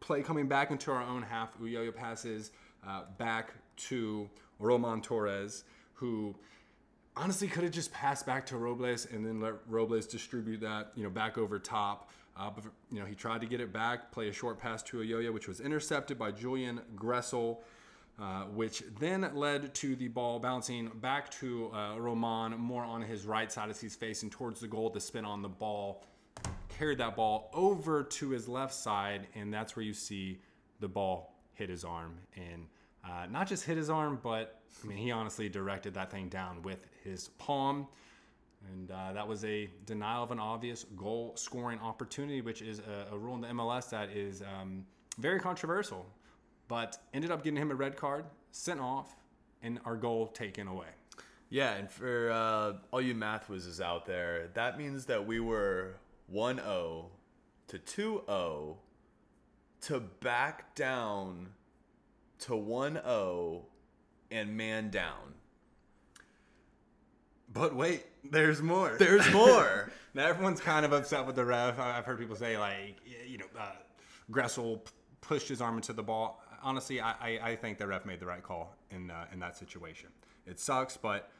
[0.00, 1.58] Play coming back into our own half.
[1.58, 2.52] Ulloa passes
[2.86, 6.34] uh, back to Roman Torres, who
[7.16, 11.02] honestly could have just passed back to Robles and then let Robles distribute that, you
[11.02, 12.10] know, back over top.
[12.38, 14.98] Uh, but, you know, he tried to get it back, play a short pass to
[14.98, 17.58] Ulloa, which was intercepted by Julian Gressel,
[18.20, 23.24] uh, which then led to the ball bouncing back to uh, Roman, more on his
[23.24, 26.04] right side as he's facing towards the goal to spin on the ball.
[26.68, 30.38] Carried that ball over to his left side, and that's where you see
[30.80, 32.18] the ball hit his arm.
[32.36, 32.66] And
[33.06, 36.62] uh, not just hit his arm, but I mean, he honestly directed that thing down
[36.62, 37.86] with his palm.
[38.72, 43.14] And uh, that was a denial of an obvious goal scoring opportunity, which is a,
[43.14, 44.84] a rule in the MLS that is um,
[45.18, 46.04] very controversial,
[46.66, 49.14] but ended up getting him a red card, sent off,
[49.62, 50.88] and our goal taken away.
[51.48, 55.94] Yeah, and for uh, all you math whizzes out there, that means that we were
[56.26, 57.10] 1 0
[57.68, 58.76] to 2 0
[59.82, 61.48] to back down
[62.40, 63.64] to 1 0
[64.30, 65.34] and man down.
[67.52, 68.96] But wait, there's more.
[68.98, 69.90] There's more.
[70.14, 71.78] now everyone's kind of upset with the ref.
[71.78, 72.96] I've heard people say like,
[73.26, 73.72] you know, uh,
[74.30, 74.80] Gressel
[75.20, 76.42] pushed his arm into the ball.
[76.62, 79.56] Honestly, I, I, I think the ref made the right call in uh, in that
[79.56, 80.10] situation.
[80.46, 81.30] It sucks, but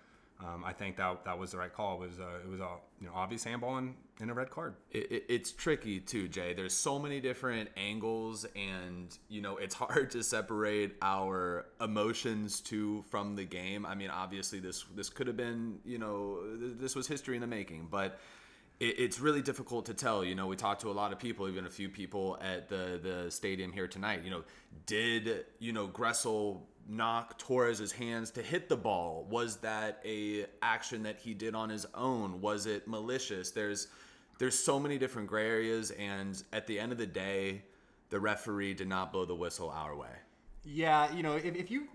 [0.40, 2.02] um, I think that that was the right call.
[2.02, 2.68] It was uh, it was a
[3.00, 4.74] you know obvious handball and, and a red card.
[4.90, 6.52] It, it, it's tricky too, Jay.
[6.52, 13.02] There's so many different angles, and you know it's hard to separate our emotions to
[13.08, 13.86] from the game.
[13.86, 17.46] I mean, obviously this this could have been you know this was history in the
[17.46, 18.20] making, but
[18.80, 20.24] it, it's really difficult to tell.
[20.24, 23.00] You know, we talked to a lot of people, even a few people at the
[23.02, 24.22] the stadium here tonight.
[24.24, 24.44] You know,
[24.86, 29.26] did you know Gressel knock Torres's hands to hit the ball?
[29.28, 32.40] Was that a action that he did on his own?
[32.40, 33.50] Was it malicious?
[33.50, 33.88] There's
[34.38, 37.62] there's so many different gray areas, and at the end of the day,
[38.10, 40.08] the referee did not blow the whistle our way.
[40.64, 41.88] Yeah, you know, if, if you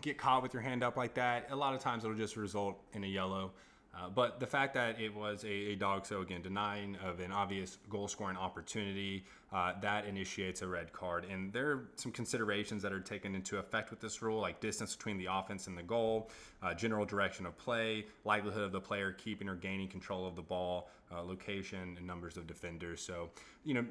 [0.00, 2.76] get caught with your hand up like that, a lot of times it'll just result
[2.92, 3.52] in a yellow.
[3.96, 7.78] Uh, but the fact that it was a, a, DOGSO again, denying of an obvious
[7.88, 11.24] goal scoring opportunity, uh, that initiates a red card.
[11.24, 14.94] And there are some considerations that are taken into effect with this rule, like distance
[14.94, 16.30] between the offense and the goal,
[16.62, 20.42] uh, general direction of play, likelihood of the player keeping or gaining control of the
[20.42, 23.00] ball, uh, location, and numbers of defenders.
[23.00, 23.30] So,
[23.64, 23.86] you know,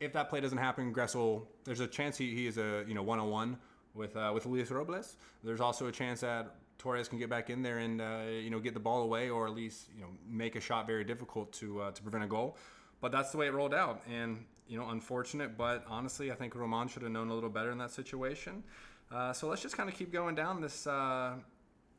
[0.00, 3.02] if that play doesn't happen, Gressel, there's a chance he, he is a you know
[3.02, 3.58] one on one
[3.94, 5.16] with uh, with Luis Robles.
[5.42, 8.58] There's also a chance that Torres can get back in there and uh, you know
[8.58, 11.80] get the ball away or at least you know make a shot very difficult to
[11.82, 12.56] uh, to prevent a goal.
[13.00, 15.56] But that's the way it rolled out, and you know unfortunate.
[15.56, 18.62] But honestly, I think Roman should have known a little better in that situation.
[19.12, 21.34] Uh, so let's just kind of keep going down this uh,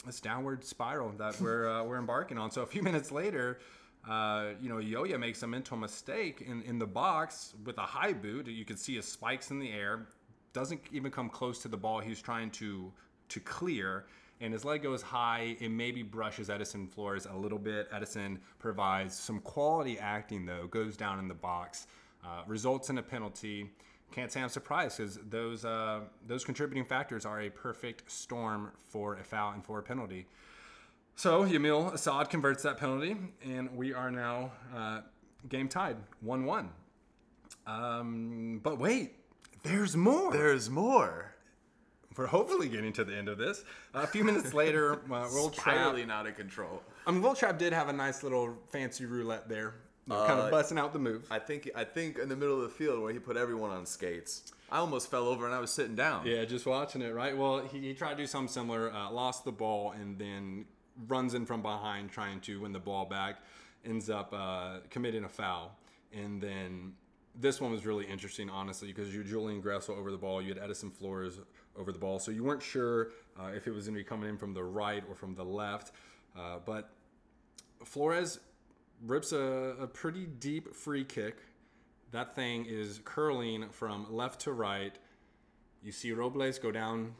[0.05, 2.51] this downward spiral that we're uh, we're embarking on.
[2.51, 3.59] So a few minutes later.
[4.07, 8.13] Uh, you know, Ulloa makes a mental mistake in, in the box with a high
[8.13, 8.45] boot.
[8.45, 10.05] You can see his spikes in the air.
[10.53, 12.91] Doesn't even come close to the ball he's trying to
[13.29, 14.05] to clear
[14.41, 15.55] and his leg goes high.
[15.59, 17.87] It maybe brushes Edison Flores a little bit.
[17.91, 21.87] Edison provides some quality acting, though, goes down in the box,
[22.23, 23.71] uh, results in a penalty.
[24.11, 29.15] Can't say I'm surprised because those, uh, those contributing factors are a perfect storm for
[29.15, 30.27] a foul and for a penalty.
[31.15, 35.01] So Yamil Asad converts that penalty, and we are now uh,
[35.47, 36.69] game tied, 1 1.
[37.67, 39.13] Um, but wait,
[39.63, 40.31] there's more.
[40.31, 41.34] There's more
[42.17, 43.63] we're hopefully getting to the end of this.
[43.93, 46.81] Uh, a few minutes later, uh, Wil Trapp out of control.
[47.05, 49.75] I mean, Wil Trapp did have a nice little fancy roulette there,
[50.07, 51.25] you know, uh, kind of busting out the move.
[51.29, 53.85] I think I think in the middle of the field where he put everyone on
[53.85, 54.51] skates.
[54.71, 56.25] I almost fell over and I was sitting down.
[56.25, 57.37] Yeah, just watching it, right?
[57.37, 60.65] Well, he, he tried to do something similar, uh, lost the ball, and then
[61.07, 63.37] runs in from behind trying to win the ball back,
[63.85, 65.77] ends up uh, committing a foul.
[66.13, 66.93] And then
[67.39, 70.63] this one was really interesting, honestly, because you Julian Gressel over the ball, you had
[70.63, 71.39] Edison Flores
[71.77, 72.19] over the ball.
[72.19, 74.63] So you weren't sure uh, if it was going to be coming in from the
[74.63, 75.91] right or from the left.
[76.37, 76.89] Uh, but
[77.83, 78.39] Flores
[79.05, 81.37] rips a, a pretty deep free kick.
[82.11, 84.97] That thing is curling from left to right.
[85.83, 87.13] You see Robles go down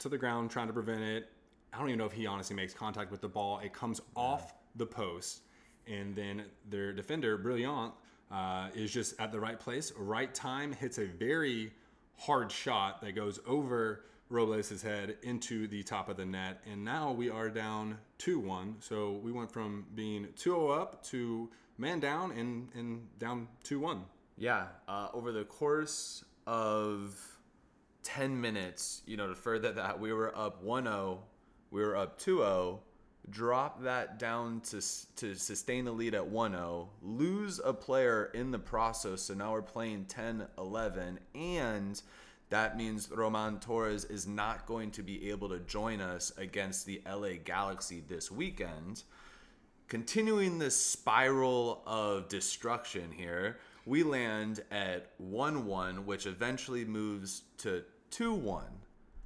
[0.00, 1.30] to the ground trying to prevent it.
[1.72, 3.58] I don't even know if he honestly makes contact with the ball.
[3.60, 5.40] It comes off the post,
[5.86, 7.92] and then their defender, Brillant,
[8.30, 11.72] uh, is just at the right place, right time, hits a very
[12.18, 16.62] hard shot that goes over Robles' head into the top of the net.
[16.70, 18.76] And now we are down 2 1.
[18.80, 23.78] So we went from being 2 0 up to man down and, and down 2
[23.78, 24.04] 1.
[24.38, 24.66] Yeah.
[24.88, 27.20] Uh, over the course of
[28.02, 31.22] 10 minutes, you know, to further that, we were up 1 0,
[31.70, 32.80] we were up 2 0
[33.30, 34.80] drop that down to
[35.16, 39.62] to sustain the lead at 1-0, lose a player in the process, so now we're
[39.62, 42.02] playing 10-11 and
[42.52, 47.00] that means Roman Torres is not going to be able to join us against the
[47.10, 49.04] LA Galaxy this weekend.
[49.88, 53.56] Continuing this spiral of destruction here,
[53.86, 58.64] we land at 1 1, which eventually moves to 2 1.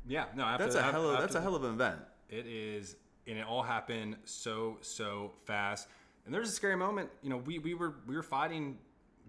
[0.07, 1.99] Yeah, no, that's a hell of, that's a hell of an event.
[2.31, 2.95] It is
[3.27, 5.89] and it all happened so so fast.
[6.25, 7.09] And there's a scary moment.
[7.23, 8.79] You know, we, we were we were fighting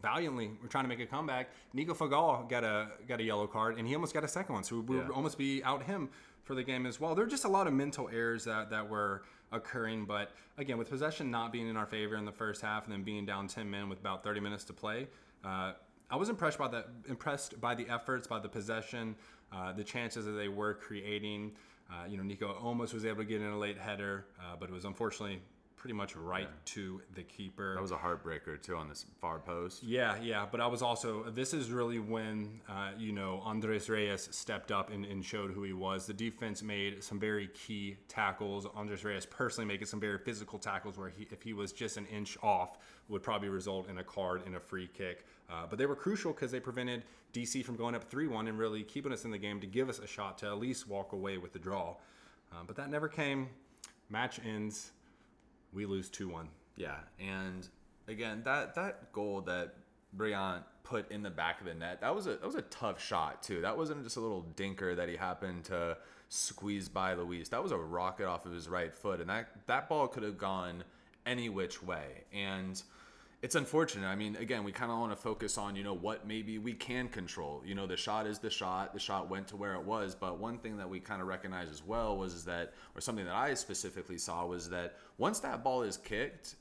[0.01, 0.51] valiantly.
[0.61, 1.49] We're trying to make a comeback.
[1.73, 4.63] Nico Figal got a got a yellow card, and he almost got a second one.
[4.63, 5.03] So we yeah.
[5.03, 6.09] would almost be out him
[6.43, 7.13] for the game as well.
[7.13, 10.05] There are just a lot of mental errors that that were occurring.
[10.05, 13.03] But again, with possession not being in our favor in the first half, and then
[13.03, 15.07] being down 10 men with about 30 minutes to play.
[15.43, 15.73] Uh,
[16.09, 16.87] I was impressed by that.
[17.07, 19.15] Impressed by the efforts, by the possession,
[19.51, 21.51] uh, the chances that they were creating.
[21.89, 24.69] Uh, you know, Nico almost was able to get in a late header, uh, but
[24.69, 25.41] it was unfortunately
[25.77, 26.55] pretty much right yeah.
[26.65, 27.75] to the keeper.
[27.75, 29.83] That was a heartbreaker too on this far post.
[29.83, 34.27] Yeah, yeah, but I was also this is really when uh, you know Andres Reyes
[34.31, 36.05] stepped up and, and, showed who he was.
[36.05, 38.65] The defense made some very key tackles.
[38.75, 42.05] Andres Reyes personally making some very physical tackles where he, if he was just an
[42.07, 45.25] inch off, would probably result in a card and a free kick.
[45.49, 48.57] Uh, but they were crucial because they prevented DC from going up 3 1 and
[48.57, 51.13] really keeping us in the game to give us a shot to at least walk
[51.13, 51.95] away with the draw.
[52.51, 53.47] Uh, but that never came.
[54.09, 54.91] Match ends.
[55.73, 56.47] We lose 2 1.
[56.75, 56.95] Yeah.
[57.19, 57.67] And
[58.07, 59.73] again, that, that goal that
[60.15, 63.03] Brillant put in the back of the net, that was a that was a tough
[63.03, 63.61] shot too.
[63.61, 65.97] That wasn't just a little dinker that he happened to
[66.29, 67.49] squeeze by Luis.
[67.49, 70.37] That was a rocket off of his right foot, and that that ball could have
[70.37, 70.83] gone
[71.25, 72.23] any which way.
[72.33, 72.81] And
[73.41, 74.07] it's unfortunate.
[74.07, 76.73] I mean, again, we kind of want to focus on, you know, what maybe we
[76.73, 77.61] can control.
[77.63, 78.93] You know, the shot is the shot.
[78.93, 80.15] The shot went to where it was.
[80.15, 83.35] But one thing that we kind of recognize as well was that, or something that
[83.35, 86.55] I specifically saw was that once that ball is kicked,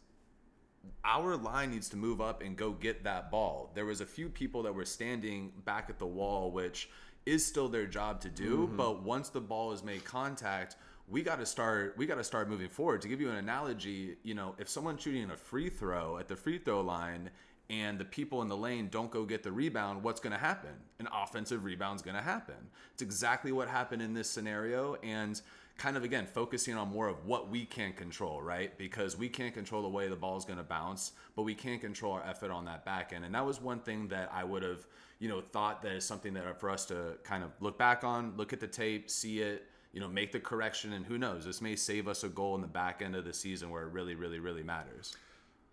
[1.03, 3.73] our line needs to move up and go get that ball.
[3.75, 6.91] There was a few people that were standing back at the wall, which
[7.25, 8.67] is still their job to do.
[8.67, 8.77] Mm-hmm.
[8.77, 10.77] But once the ball is made contact,
[11.09, 13.03] we got to start we got to start moving forward.
[13.03, 16.37] To give you an analogy you know if someone's shooting a free throw at the
[16.37, 17.31] free throw line
[17.69, 20.71] and the people in the lane don't go get the rebound what's going to happen?
[20.99, 22.57] An offensive rebound's going to happen.
[22.93, 25.41] It's exactly what happened in this scenario and
[25.79, 28.77] kind of again focusing on more of what we can control right?
[28.79, 31.81] Because we can't control the way the ball is going to bounce but we can't
[31.81, 33.25] control our effort on that back end.
[33.25, 34.87] And that was one thing that i would have
[35.19, 38.35] you know thought that is something that for us to kind of look back on
[38.37, 39.67] look at the tape see it
[39.97, 42.61] you know, make the correction, and who knows, this may save us a goal in
[42.61, 45.17] the back end of the season where it really, really, really matters.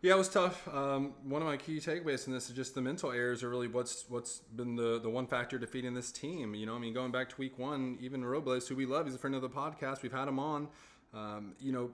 [0.01, 0.65] Yeah, it was tough.
[0.73, 3.67] Um, one of my key takeaways from this is just the mental errors are really
[3.67, 6.55] what's what's been the the one factor defeating this team.
[6.55, 9.15] You know, I mean, going back to week one, even Robles, who we love, he's
[9.15, 10.03] a friend of the podcast.
[10.03, 10.69] We've had him on.
[11.13, 11.91] Um, you know,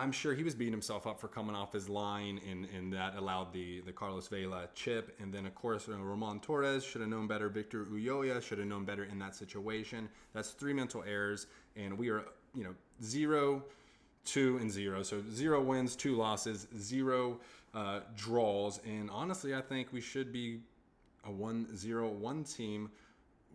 [0.00, 3.16] I'm sure he was beating himself up for coming off his line, and, and that
[3.16, 5.14] allowed the the Carlos Vela chip.
[5.20, 7.50] And then, of course, you know, Roman Torres should have known better.
[7.50, 10.08] Victor Ulloa should have known better in that situation.
[10.32, 13.62] That's three mental errors, and we are, you know, zero,
[14.24, 15.02] two, and zero.
[15.02, 17.38] So zero wins, two losses, zero
[17.74, 18.80] uh, draws.
[18.86, 20.60] And honestly, I think we should be
[21.24, 22.90] a one zero one team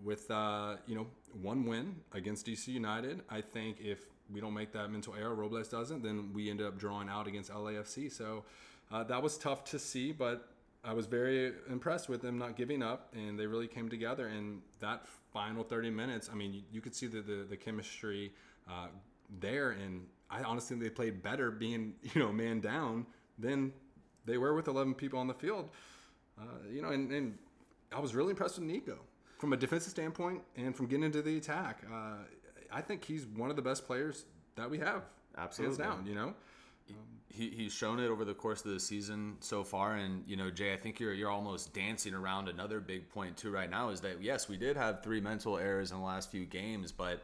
[0.03, 1.07] with, uh, you know,
[1.41, 3.21] one win against DC United.
[3.31, 6.77] I think if we don't make that mental error, Robles doesn't, then we end up
[6.77, 8.11] drawing out against LAFC.
[8.11, 8.43] So
[8.91, 10.49] uh, that was tough to see, but
[10.83, 14.27] I was very impressed with them not giving up, and they really came together.
[14.27, 18.31] And that final 30 minutes, I mean, you, you could see the, the, the chemistry
[18.69, 18.87] uh,
[19.39, 19.71] there.
[19.71, 23.05] And I honestly think they played better being, you know, man down
[23.39, 23.73] than
[24.25, 25.69] they were with 11 people on the field.
[26.39, 27.37] Uh, you know, and, and
[27.91, 28.99] I was really impressed with Nico
[29.37, 31.81] from a defensive standpoint and from getting into the attack.
[31.91, 32.17] Uh,
[32.75, 35.03] I think he's one of the best players that we have.
[35.37, 35.83] Absolutely.
[35.83, 36.33] Hands down, you know?
[37.35, 40.49] he, he's shown it over the course of the season so far and you know
[40.49, 43.99] jay i think you're you're almost dancing around another big point too right now is
[44.01, 47.21] that yes we did have three mental errors in the last few games but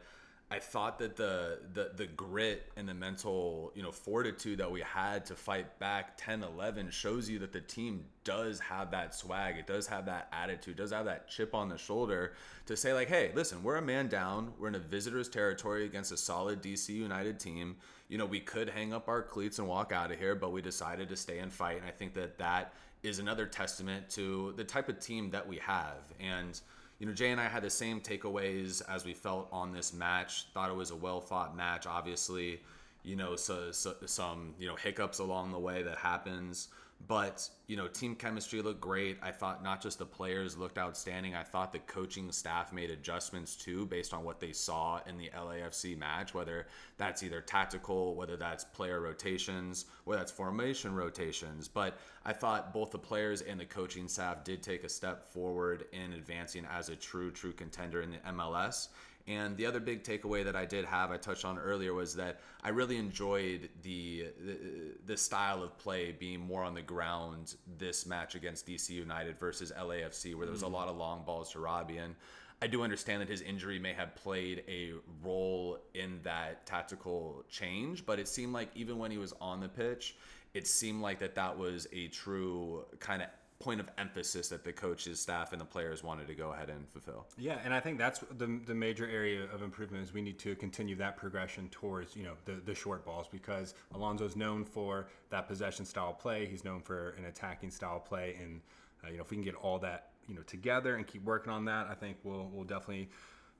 [0.52, 4.82] I thought that the, the the grit and the mental you know fortitude that we
[4.82, 9.56] had to fight back 10 11 shows you that the team does have that swag.
[9.56, 12.34] It does have that attitude does have that chip on the shoulder
[12.66, 14.52] to say like hey listen we're a man down.
[14.58, 17.76] We're in a visitor's territory against a solid DC United team.
[18.08, 20.60] You know we could hang up our cleats and walk out of here but we
[20.60, 21.78] decided to stay and fight.
[21.78, 25.56] And I think that that is another testament to the type of team that we
[25.56, 25.96] have.
[26.20, 26.60] And
[27.02, 30.46] you know, Jay and I had the same takeaways as we felt on this match.
[30.54, 31.84] Thought it was a well fought match.
[31.84, 32.60] Obviously,
[33.02, 36.68] you know, so, so, some you know hiccups along the way that happens.
[37.08, 39.18] But, you know, team chemistry looked great.
[39.22, 43.56] I thought not just the players looked outstanding, I thought the coaching staff made adjustments
[43.56, 46.66] too based on what they saw in the LAFC match, whether
[46.98, 51.66] that's either tactical, whether that's player rotations, whether that's formation rotations.
[51.66, 55.86] But I thought both the players and the coaching staff did take a step forward
[55.92, 58.88] in advancing as a true, true contender in the MLS.
[59.28, 62.40] And the other big takeaway that I did have, I touched on earlier, was that
[62.64, 64.58] I really enjoyed the, the,
[65.06, 69.72] the style of play being more on the ground this match against DC United versus
[69.78, 70.66] LAFC, where there was mm.
[70.66, 71.98] a lot of long balls to Robbie.
[71.98, 72.14] And
[72.60, 78.06] I do understand that his injury may have played a role in that tactical change,
[78.06, 80.16] but it seemed like even when he was on the pitch,
[80.54, 83.28] it seemed like that that was a true kind of
[83.62, 86.88] point of emphasis that the coaches, staff, and the players wanted to go ahead and
[86.88, 87.26] fulfill.
[87.38, 90.56] Yeah, and I think that's the, the major area of improvement is we need to
[90.56, 95.46] continue that progression towards you know the, the short balls because Alonso's known for that
[95.46, 96.46] possession style play.
[96.46, 98.60] He's known for an attacking style play, and
[99.04, 101.52] uh, you know if we can get all that you know together and keep working
[101.52, 103.08] on that, I think we'll we'll definitely.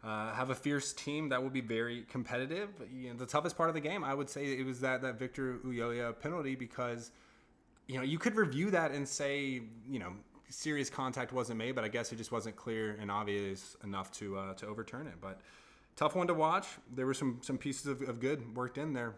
[0.05, 2.71] Uh, have a fierce team that will be very competitive.
[2.93, 5.17] You know, the toughest part of the game, I would say, it was that that
[5.17, 7.12] Victor Ulloa penalty because
[7.92, 10.12] you know, you could review that and say, you know,
[10.48, 14.38] serious contact wasn't made, but I guess it just wasn't clear and obvious enough to
[14.38, 15.14] uh, to overturn it.
[15.20, 15.40] But
[15.94, 16.66] tough one to watch.
[16.94, 19.14] There were some some pieces of, of good worked in there.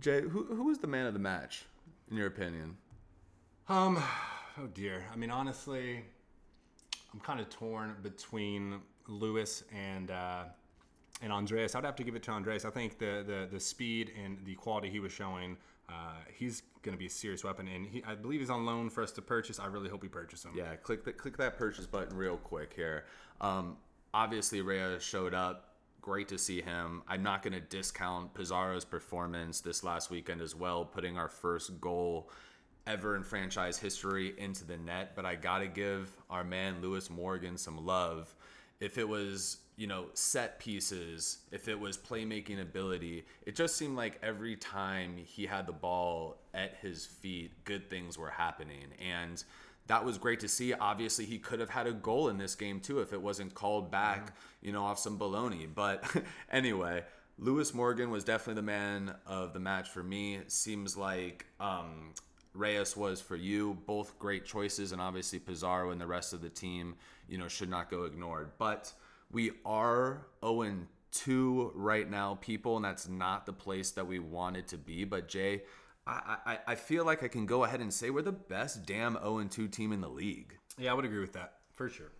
[0.00, 1.66] Jay, who who was the man of the match
[2.10, 2.76] in your opinion?
[3.68, 4.02] Um,
[4.58, 5.04] oh dear.
[5.12, 6.04] I mean, honestly,
[7.12, 10.44] I'm kind of torn between Lewis and uh,
[11.22, 11.76] and Andres.
[11.76, 12.64] I'd have to give it to Andres.
[12.64, 15.56] I think the the the speed and the quality he was showing
[15.88, 18.90] uh, he's going to be a serious weapon, and he, I believe he's on loan
[18.90, 19.58] for us to purchase.
[19.58, 20.52] I really hope we purchase him.
[20.54, 23.04] Yeah, click the, click that purchase button real quick here.
[23.40, 23.76] Um,
[24.12, 25.64] obviously, Rhea showed up.
[26.00, 27.02] Great to see him.
[27.08, 31.80] I'm not going to discount Pizarro's performance this last weekend as well, putting our first
[31.80, 32.30] goal
[32.86, 35.12] ever in franchise history into the net.
[35.14, 38.34] But I got to give our man Lewis Morgan some love.
[38.80, 43.96] If it was you know, set pieces, if it was playmaking ability, it just seemed
[43.96, 48.86] like every time he had the ball at his feet, good things were happening.
[49.00, 49.42] And
[49.86, 50.74] that was great to see.
[50.74, 53.88] Obviously, he could have had a goal in this game too if it wasn't called
[53.88, 54.66] back, mm-hmm.
[54.66, 55.68] you know, off some baloney.
[55.72, 56.04] But
[56.50, 57.04] anyway,
[57.38, 60.40] Lewis Morgan was definitely the man of the match for me.
[60.48, 62.14] Seems like um,
[62.52, 63.78] Reyes was for you.
[63.86, 66.96] Both great choices, and obviously Pizarro and the rest of the team,
[67.28, 68.50] you know, should not go ignored.
[68.58, 68.92] But
[69.30, 74.68] we are 0 2 right now, people, and that's not the place that we wanted
[74.68, 75.04] to be.
[75.04, 75.62] But Jay,
[76.06, 79.14] I, I, I feel like I can go ahead and say we're the best damn
[79.14, 80.54] 0 2 team in the league.
[80.78, 82.12] Yeah, I would agree with that for sure.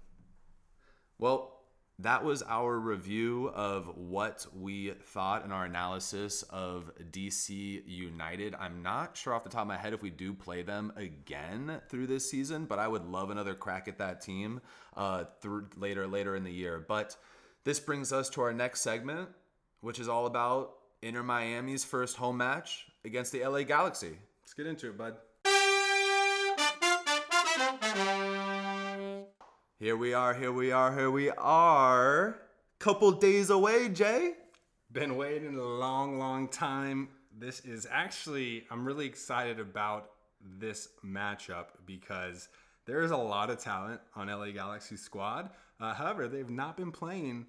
[1.18, 1.57] Well,
[2.00, 8.54] that was our review of what we thought in our analysis of DC United.
[8.54, 11.80] I'm not sure off the top of my head if we do play them again
[11.88, 14.60] through this season, but I would love another crack at that team
[14.96, 16.84] uh, through later later in the year.
[16.86, 17.16] But
[17.64, 19.28] this brings us to our next segment,
[19.80, 24.18] which is all about Inter Miami's first home match against the LA Galaxy.
[24.42, 25.16] Let's get into it, bud.
[29.80, 32.36] Here we are, here we are, here we are.
[32.80, 34.32] Couple days away, Jay.
[34.90, 37.10] Been waiting a long, long time.
[37.38, 40.10] This is actually, I'm really excited about
[40.58, 42.48] this matchup because
[42.86, 45.50] there is a lot of talent on LA Galaxy squad.
[45.78, 47.46] Uh, however, they've not been playing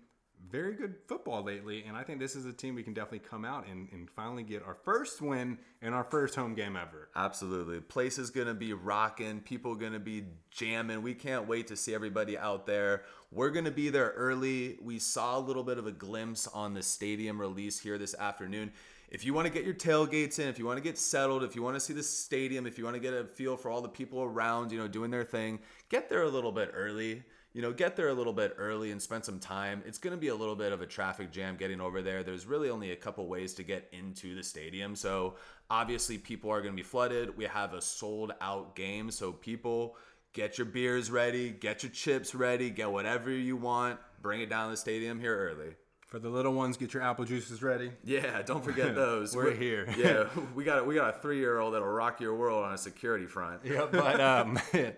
[0.51, 3.45] very good football lately, and I think this is a team we can definitely come
[3.45, 7.09] out and, and finally get our first win in our first home game ever.
[7.15, 7.79] Absolutely.
[7.81, 9.41] Place is going to be rocking.
[9.41, 11.01] People going to be jamming.
[11.01, 13.03] We can't wait to see everybody out there.
[13.31, 14.77] We're going to be there early.
[14.81, 18.71] We saw a little bit of a glimpse on the stadium release here this afternoon.
[19.11, 21.55] If you want to get your tailgates in, if you want to get settled, if
[21.55, 23.81] you want to see the stadium, if you want to get a feel for all
[23.81, 25.59] the people around, you know, doing their thing,
[25.89, 27.23] get there a little bit early
[27.53, 29.81] you know, get there a little bit early and spend some time.
[29.85, 32.23] It's going to be a little bit of a traffic jam getting over there.
[32.23, 34.95] There's really only a couple ways to get into the stadium.
[34.95, 35.35] So,
[35.69, 37.35] obviously, people are going to be flooded.
[37.35, 39.09] We have a sold out game.
[39.09, 39.95] So, people,
[40.33, 43.99] get your beers ready, get your chips ready, get whatever you want.
[44.21, 45.75] Bring it down to the stadium here early.
[46.09, 47.91] For the little ones, get your apple juices ready.
[48.03, 49.35] Yeah, don't forget those.
[49.35, 49.93] We're, We're here.
[49.97, 52.77] yeah, we got we got a three year old that'll rock your world on a
[52.79, 53.61] security front.
[53.63, 54.59] Yeah, but um,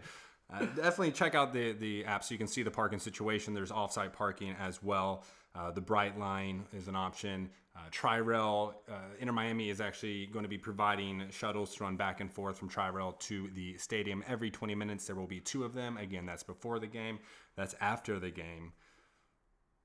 [0.53, 3.53] Uh, definitely check out the the app so you can see the parking situation.
[3.53, 5.23] There's offsite parking as well.
[5.55, 7.49] Uh, the Brightline is an option.
[7.75, 12.19] Uh, Tri-Rail, uh, Inter Miami is actually going to be providing shuttles to run back
[12.19, 15.07] and forth from Tri-Rail to the stadium every 20 minutes.
[15.07, 15.95] There will be two of them.
[15.97, 17.19] Again, that's before the game.
[17.55, 18.73] That's after the game.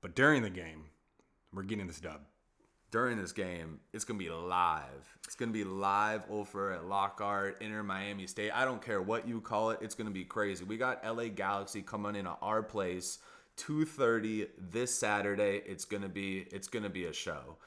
[0.01, 0.85] But during the game,
[1.53, 2.21] we're getting this dub
[2.91, 5.17] during this game, it's gonna be live.
[5.25, 8.51] It's gonna be live over at Lockhart, Inter Miami State.
[8.51, 9.79] I don't care what you call it.
[9.81, 10.63] It's gonna be crazy.
[10.63, 13.19] We got LA Galaxy coming in at our place,
[13.57, 15.63] 2:30 this Saturday.
[15.65, 17.57] It's gonna be it's gonna be a show,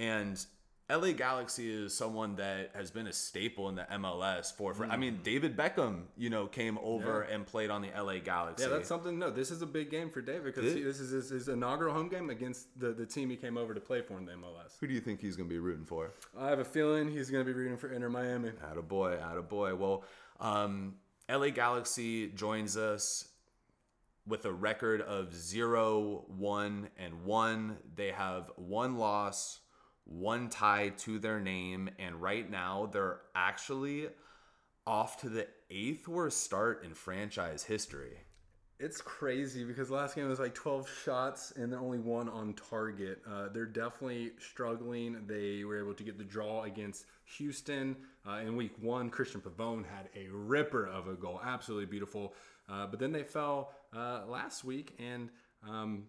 [0.00, 0.44] and
[0.92, 4.90] LA Galaxy is someone that has been a staple in the MLS for, for mm.
[4.90, 5.22] I mean, mm.
[5.22, 7.34] David Beckham, you know, came over yeah.
[7.34, 8.64] and played on the LA Galaxy.
[8.64, 9.18] Yeah, that's something.
[9.18, 12.08] No, this is a big game for David because this, is his, his, inaugural home
[12.08, 14.78] game against the, the team he came over to play for in the MLS.
[14.80, 16.12] Who do you think he's going to be rooting for?
[16.38, 18.50] I have a feeling he's going to be rooting for Inter Miami.
[18.68, 19.74] Out a boy, out a boy.
[19.74, 20.04] Well,
[20.40, 20.96] um,
[21.30, 23.28] LA Galaxy joins us
[24.26, 27.76] with a record of 0 1 and 1.
[27.94, 29.61] They have one loss
[30.04, 34.08] one tie to their name, and right now they're actually
[34.86, 38.18] off to the eighth worst start in franchise history.
[38.82, 43.22] It's crazy because last game was like 12 shots and only one on target.
[43.24, 45.24] Uh, they're definitely struggling.
[45.28, 47.94] They were able to get the draw against Houston
[48.28, 49.08] uh, in week one.
[49.08, 52.34] Christian Pavón had a ripper of a goal, absolutely beautiful.
[52.68, 55.28] Uh, but then they fell uh, last week and
[55.68, 56.06] um,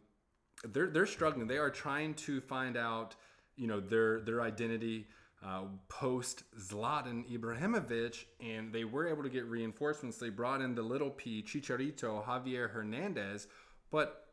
[0.64, 1.46] they're, they're struggling.
[1.46, 3.16] They are trying to find out
[3.56, 5.08] you know their their identity
[5.46, 10.18] uh, post Zlatan Ibrahimovic, and they were able to get reinforcements.
[10.18, 13.48] They brought in the little P Chicharito Javier Hernandez,
[13.92, 14.28] but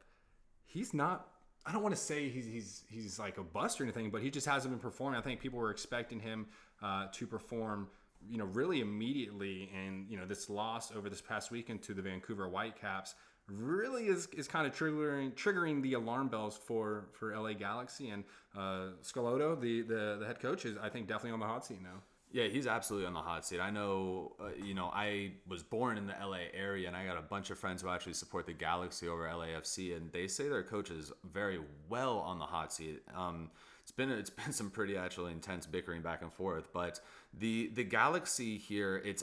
[0.66, 1.26] he's not.
[1.66, 4.30] I don't want to say he's he's he's like a bust or anything, but he
[4.30, 5.18] just hasn't been performing.
[5.18, 6.46] I think people were expecting him
[6.82, 7.88] uh, to perform,
[8.28, 9.70] you know, really immediately.
[9.76, 13.14] And you know, this loss over this past weekend to the Vancouver Whitecaps
[13.50, 18.24] really is, is kind of triggering triggering the alarm bells for for LA Galaxy and
[18.56, 21.82] uh, Schelotto, the, the the head coach, is I think definitely on the hot seat
[21.82, 22.02] now.
[22.32, 23.58] Yeah, he's absolutely on the hot seat.
[23.58, 27.18] I know, uh, you know, I was born in the LA area, and I got
[27.18, 30.62] a bunch of friends who actually support the Galaxy over LAFC, and they say their
[30.62, 33.02] coach is very well on the hot seat.
[33.16, 33.50] Um,
[33.90, 37.00] it's been it's been some pretty actually intense bickering back and forth, but
[37.38, 39.22] the the Galaxy here, it's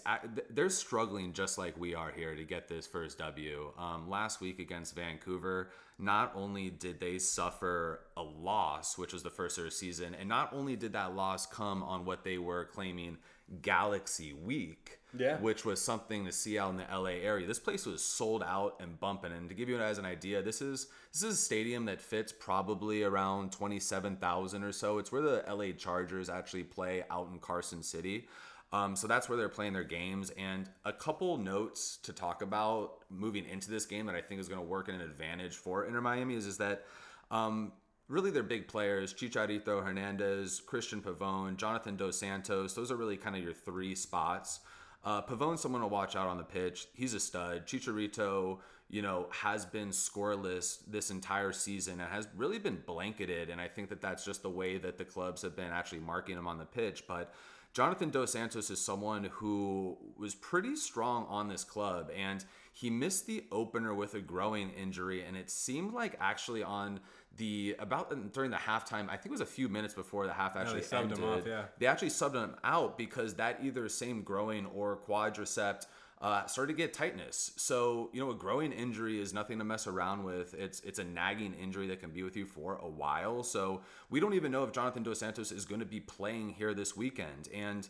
[0.50, 3.72] they're struggling just like we are here to get this first W.
[3.78, 9.30] Um, last week against Vancouver, not only did they suffer a loss, which was the
[9.30, 12.66] first of the season, and not only did that loss come on what they were
[12.66, 13.18] claiming
[13.62, 15.40] Galaxy Week, Yeah.
[15.40, 17.48] which was something to see out in the LA area.
[17.48, 19.32] This place was sold out and bumping.
[19.32, 22.34] And to give you guys an idea, this is this is a stadium that fits
[22.34, 24.98] probably around twenty seven thousand or so.
[24.98, 28.28] It's where the LA Chargers actually play out in Carson City.
[28.74, 30.30] Um, so that's where they're playing their games.
[30.38, 34.50] And a couple notes to talk about moving into this game that I think is
[34.50, 36.84] going to work in an advantage for Inter Miami is, is that
[37.32, 37.72] um,
[38.08, 43.36] really their big players, Chicharito Hernandez, Christian Pavón, Jonathan Dos Santos, those are really kind
[43.36, 44.62] of your three spots.
[45.04, 46.88] Uh, Pavón's someone to watch out on the pitch.
[46.94, 47.66] He's a stud.
[47.66, 53.50] Chicharito, you know, has been scoreless this entire season and has really been blanketed.
[53.50, 56.38] And I think that that's just the way that the clubs have been actually marking
[56.38, 57.04] him on the pitch.
[57.08, 57.34] But
[57.74, 62.44] Jonathan Dos Santos is someone who was pretty strong on this club, and
[62.74, 65.24] he missed the opener with a growing injury.
[65.24, 67.00] And it seemed like actually on
[67.38, 70.56] the about during the halftime, I think it was a few minutes before the half
[70.56, 71.24] actually they subbed ended.
[71.24, 71.64] off, yeah.
[71.78, 75.86] They actually subbed him out because that either same growing or quadriceps
[76.20, 77.52] uh, started to get tightness.
[77.58, 80.54] So you know, a growing injury is nothing to mess around with.
[80.56, 83.44] It's it's a nagging injury that can be with you for a while.
[83.44, 86.74] So we don't even know if Jonathan Dos Santos is going to be playing here
[86.74, 87.50] this weekend.
[87.54, 87.88] And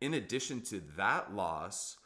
[0.00, 1.96] in addition to that loss,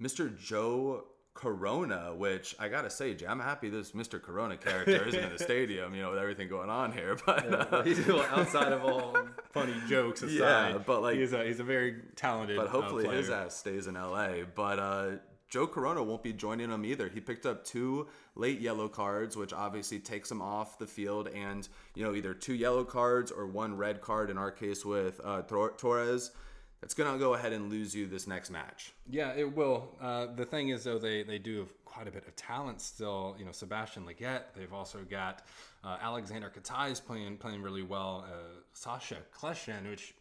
[0.00, 0.36] Mr.
[0.38, 1.04] Joe
[1.38, 4.20] Corona, which I gotta say, Jay, I'm happy this Mr.
[4.20, 5.94] Corona character isn't in the stadium.
[5.94, 7.72] You know, with everything going on here, but.
[7.72, 9.16] uh, he's outside of all
[9.52, 10.72] funny jokes aside.
[10.72, 12.56] Yeah, but, like- he's a he's a very talented.
[12.56, 14.30] but uh, hopefully his ass stays in LA.
[14.52, 15.10] But uh,
[15.48, 17.08] Joe Corona won't be joining him either.
[17.08, 21.68] He picked up two late yellow cards, which obviously takes him off the field, and
[21.94, 24.28] you know either two yellow cards or one red card.
[24.28, 26.32] In our case with uh, Tor- Torres,
[26.80, 28.92] that's gonna go ahead and lose you this next match.
[29.10, 29.96] Yeah, it will.
[30.00, 33.34] Uh, the thing is, though, they, they do have quite a bit of talent still.
[33.38, 34.42] You know, Sebastian Lletget.
[34.54, 35.42] They've also got
[35.82, 38.24] uh, Alexander Katai's playing playing really well.
[38.26, 40.14] Uh, Sacha Kljestan, which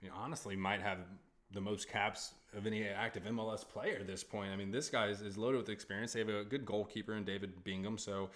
[0.00, 0.98] you know, honestly might have
[1.52, 4.50] the most caps of any active MLS player at this point.
[4.52, 6.12] I mean, this guy is, is loaded with experience.
[6.12, 7.98] They have a good goalkeeper in David Bingham.
[7.98, 8.30] So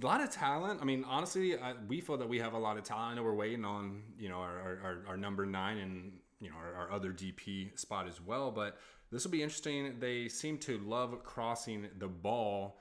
[0.00, 0.80] a lot of talent.
[0.82, 3.12] I mean, honestly, I, we feel that we have a lot of talent.
[3.12, 6.56] I know we're waiting on you know our, our, our number nine and you know
[6.56, 8.50] our, our other DP spot as well.
[8.50, 8.78] But
[9.10, 9.96] this will be interesting.
[9.98, 12.78] They seem to love crossing the ball.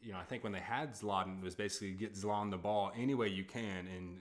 [0.00, 2.92] You know, I think when they had Zlatan, it was basically get Zlatan the ball
[2.96, 4.20] any way you can, and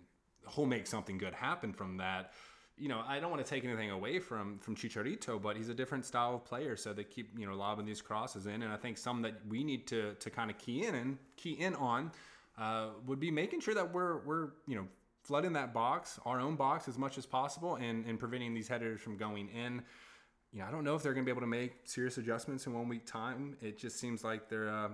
[0.53, 2.31] he'll make something good happen from that.
[2.77, 5.73] You know, I don't want to take anything away from from Chicharito, but he's a
[5.73, 6.75] different style of player.
[6.75, 9.63] So they keep you know lobbing these crosses in, and I think some that we
[9.63, 12.11] need to to kind of key in and key in on
[12.57, 14.87] uh, would be making sure that we're we're you know
[15.25, 19.01] flooding that box, our own box, as much as possible, and and preventing these headers
[19.01, 19.81] from going in.
[20.53, 22.65] You know, I don't know if they're going to be able to make serious adjustments
[22.65, 23.57] in one week time.
[23.61, 24.89] It just seems like their uh,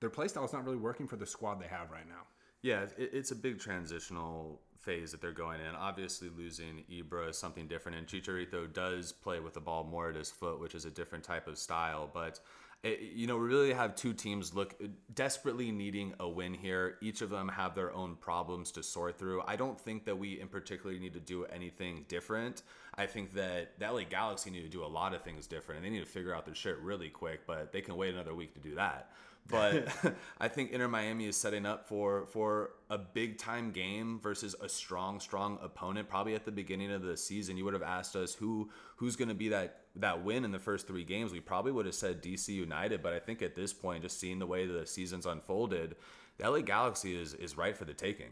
[0.00, 2.26] their play style is not really working for the squad they have right now.
[2.62, 5.74] Yeah, it, it's a big transitional phase that they're going in.
[5.74, 10.16] Obviously, losing Ibra is something different, and Chicharito does play with the ball more at
[10.16, 12.10] his foot, which is a different type of style.
[12.12, 12.40] But
[12.84, 14.74] it, you know, we really have two teams look
[15.14, 16.98] desperately needing a win here.
[17.00, 19.42] Each of them have their own problems to sort through.
[19.46, 22.62] I don't think that we, in particular, need to do anything different.
[22.94, 25.86] I think that the LA Galaxy need to do a lot of things different, and
[25.86, 27.46] they need to figure out their shit really quick.
[27.46, 29.10] But they can wait another week to do that.
[29.50, 29.88] But
[30.40, 34.68] I think Inter Miami is setting up for for a big time game versus a
[34.68, 36.08] strong, strong opponent.
[36.08, 39.28] Probably at the beginning of the season, you would have asked us who who's going
[39.28, 41.32] to be that that win in the first three games.
[41.32, 44.38] We probably would have said DC United, but I think at this point, just seeing
[44.38, 45.96] the way the season's unfolded,
[46.38, 48.30] the LA Galaxy is is right for the taking.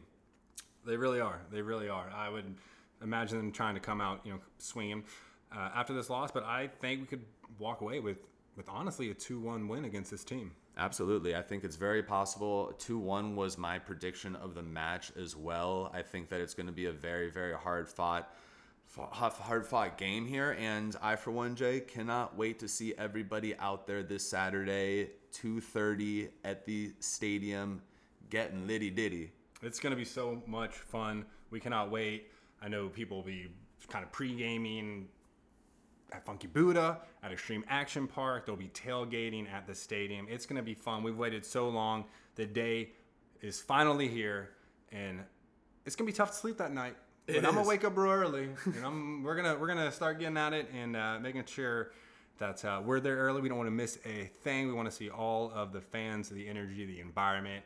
[0.85, 1.41] They really are.
[1.53, 2.11] They really are.
[2.15, 2.57] I would
[3.03, 5.05] imagine them trying to come out, you know, swinging
[5.55, 6.31] uh, after this loss.
[6.31, 7.25] But I think we could
[7.59, 8.19] walk away with,
[8.57, 10.53] with honestly a two-one win against this team.
[10.77, 11.37] Absolutely.
[11.37, 12.73] I think it's very possible.
[12.79, 15.91] 2 1 was my prediction of the match as well.
[15.93, 18.35] I think that it's going to be a very, very hard fought.
[18.95, 23.87] Hard fought game here, and I, for one, Jay, cannot wait to see everybody out
[23.87, 27.81] there this Saturday, 2:30 at the stadium,
[28.29, 29.33] getting litty ditty.
[29.63, 31.25] It's going to be so much fun.
[31.51, 32.31] We cannot wait.
[32.61, 33.47] I know people will be
[33.89, 35.09] kind of pre-gaming
[36.15, 38.47] at Funky Buddha, at Extreme Action Park.
[38.47, 40.27] They'll be tailgating at the stadium.
[40.29, 41.03] It's going to be fun.
[41.03, 42.05] We've waited so long.
[42.35, 42.91] The day
[43.41, 44.51] is finally here,
[44.91, 45.21] and
[45.85, 46.97] it's going to be tough to sleep that night.
[47.27, 50.37] But I'm gonna wake up real early, and I'm, we're gonna we're gonna start getting
[50.37, 51.93] at it and uh, making sure
[52.39, 53.41] that uh, we're there early.
[53.41, 54.67] We don't want to miss a thing.
[54.67, 57.65] We want to see all of the fans, the energy, the environment.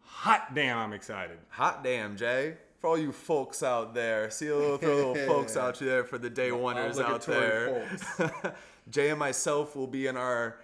[0.00, 1.38] Hot damn, I'm excited.
[1.50, 2.56] Hot damn, Jay.
[2.84, 6.18] For all you folks out there, see a little, throw little folks out there for
[6.18, 8.54] the day wonders out Obligatory there.
[8.90, 10.58] Jay and myself will be in our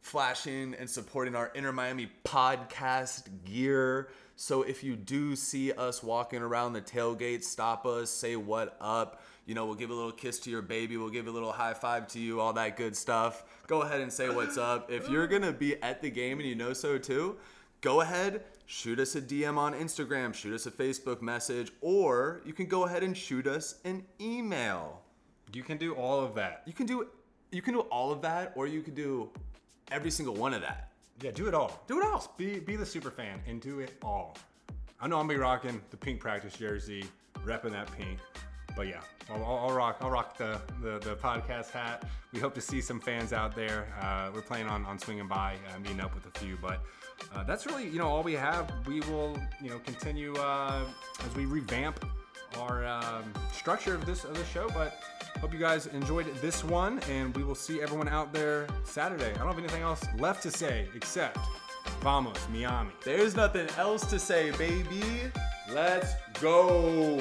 [0.00, 4.08] flashing and supporting our Inter Miami podcast gear.
[4.36, 9.20] So if you do see us walking around the tailgate, stop us, say what up.
[9.44, 10.96] You know, we'll give a little kiss to your baby.
[10.96, 13.44] We'll give a little high five to you, all that good stuff.
[13.66, 14.90] Go ahead and say what's up.
[14.90, 17.36] If you're going to be at the game and you know so too,
[17.82, 22.52] go ahead, shoot us a DM on Instagram, shoot us a Facebook message, or you
[22.52, 25.00] can go ahead and shoot us an email.
[25.52, 26.62] You can do all of that.
[26.66, 27.08] You can do
[27.52, 29.30] you can do all of that, or you can do
[29.90, 30.90] every single one of that.
[31.22, 31.82] Yeah, do it all.
[31.86, 32.34] Do it all.
[32.36, 34.36] Be be the super fan and do it all.
[35.00, 37.04] I know I'm gonna be rocking the pink practice jersey,
[37.44, 38.18] repping that pink.
[38.76, 39.00] But yeah,
[39.30, 39.98] I'll, I'll, I'll rock.
[40.00, 42.04] I'll rock the, the, the podcast hat.
[42.32, 43.86] We hope to see some fans out there.
[44.00, 46.58] Uh, we're planning on, on swinging by, uh, meeting up with a few.
[46.60, 46.82] But
[47.34, 48.70] uh, that's really you know all we have.
[48.86, 50.84] We will you know continue uh,
[51.24, 52.04] as we revamp
[52.58, 54.68] our um, structure of this of the show.
[54.74, 55.00] But
[55.40, 59.30] hope you guys enjoyed this one, and we will see everyone out there Saturday.
[59.30, 61.38] I don't have anything else left to say except
[62.00, 62.90] vamos Miami.
[63.04, 65.30] There's nothing else to say, baby.
[65.72, 67.20] Let's go.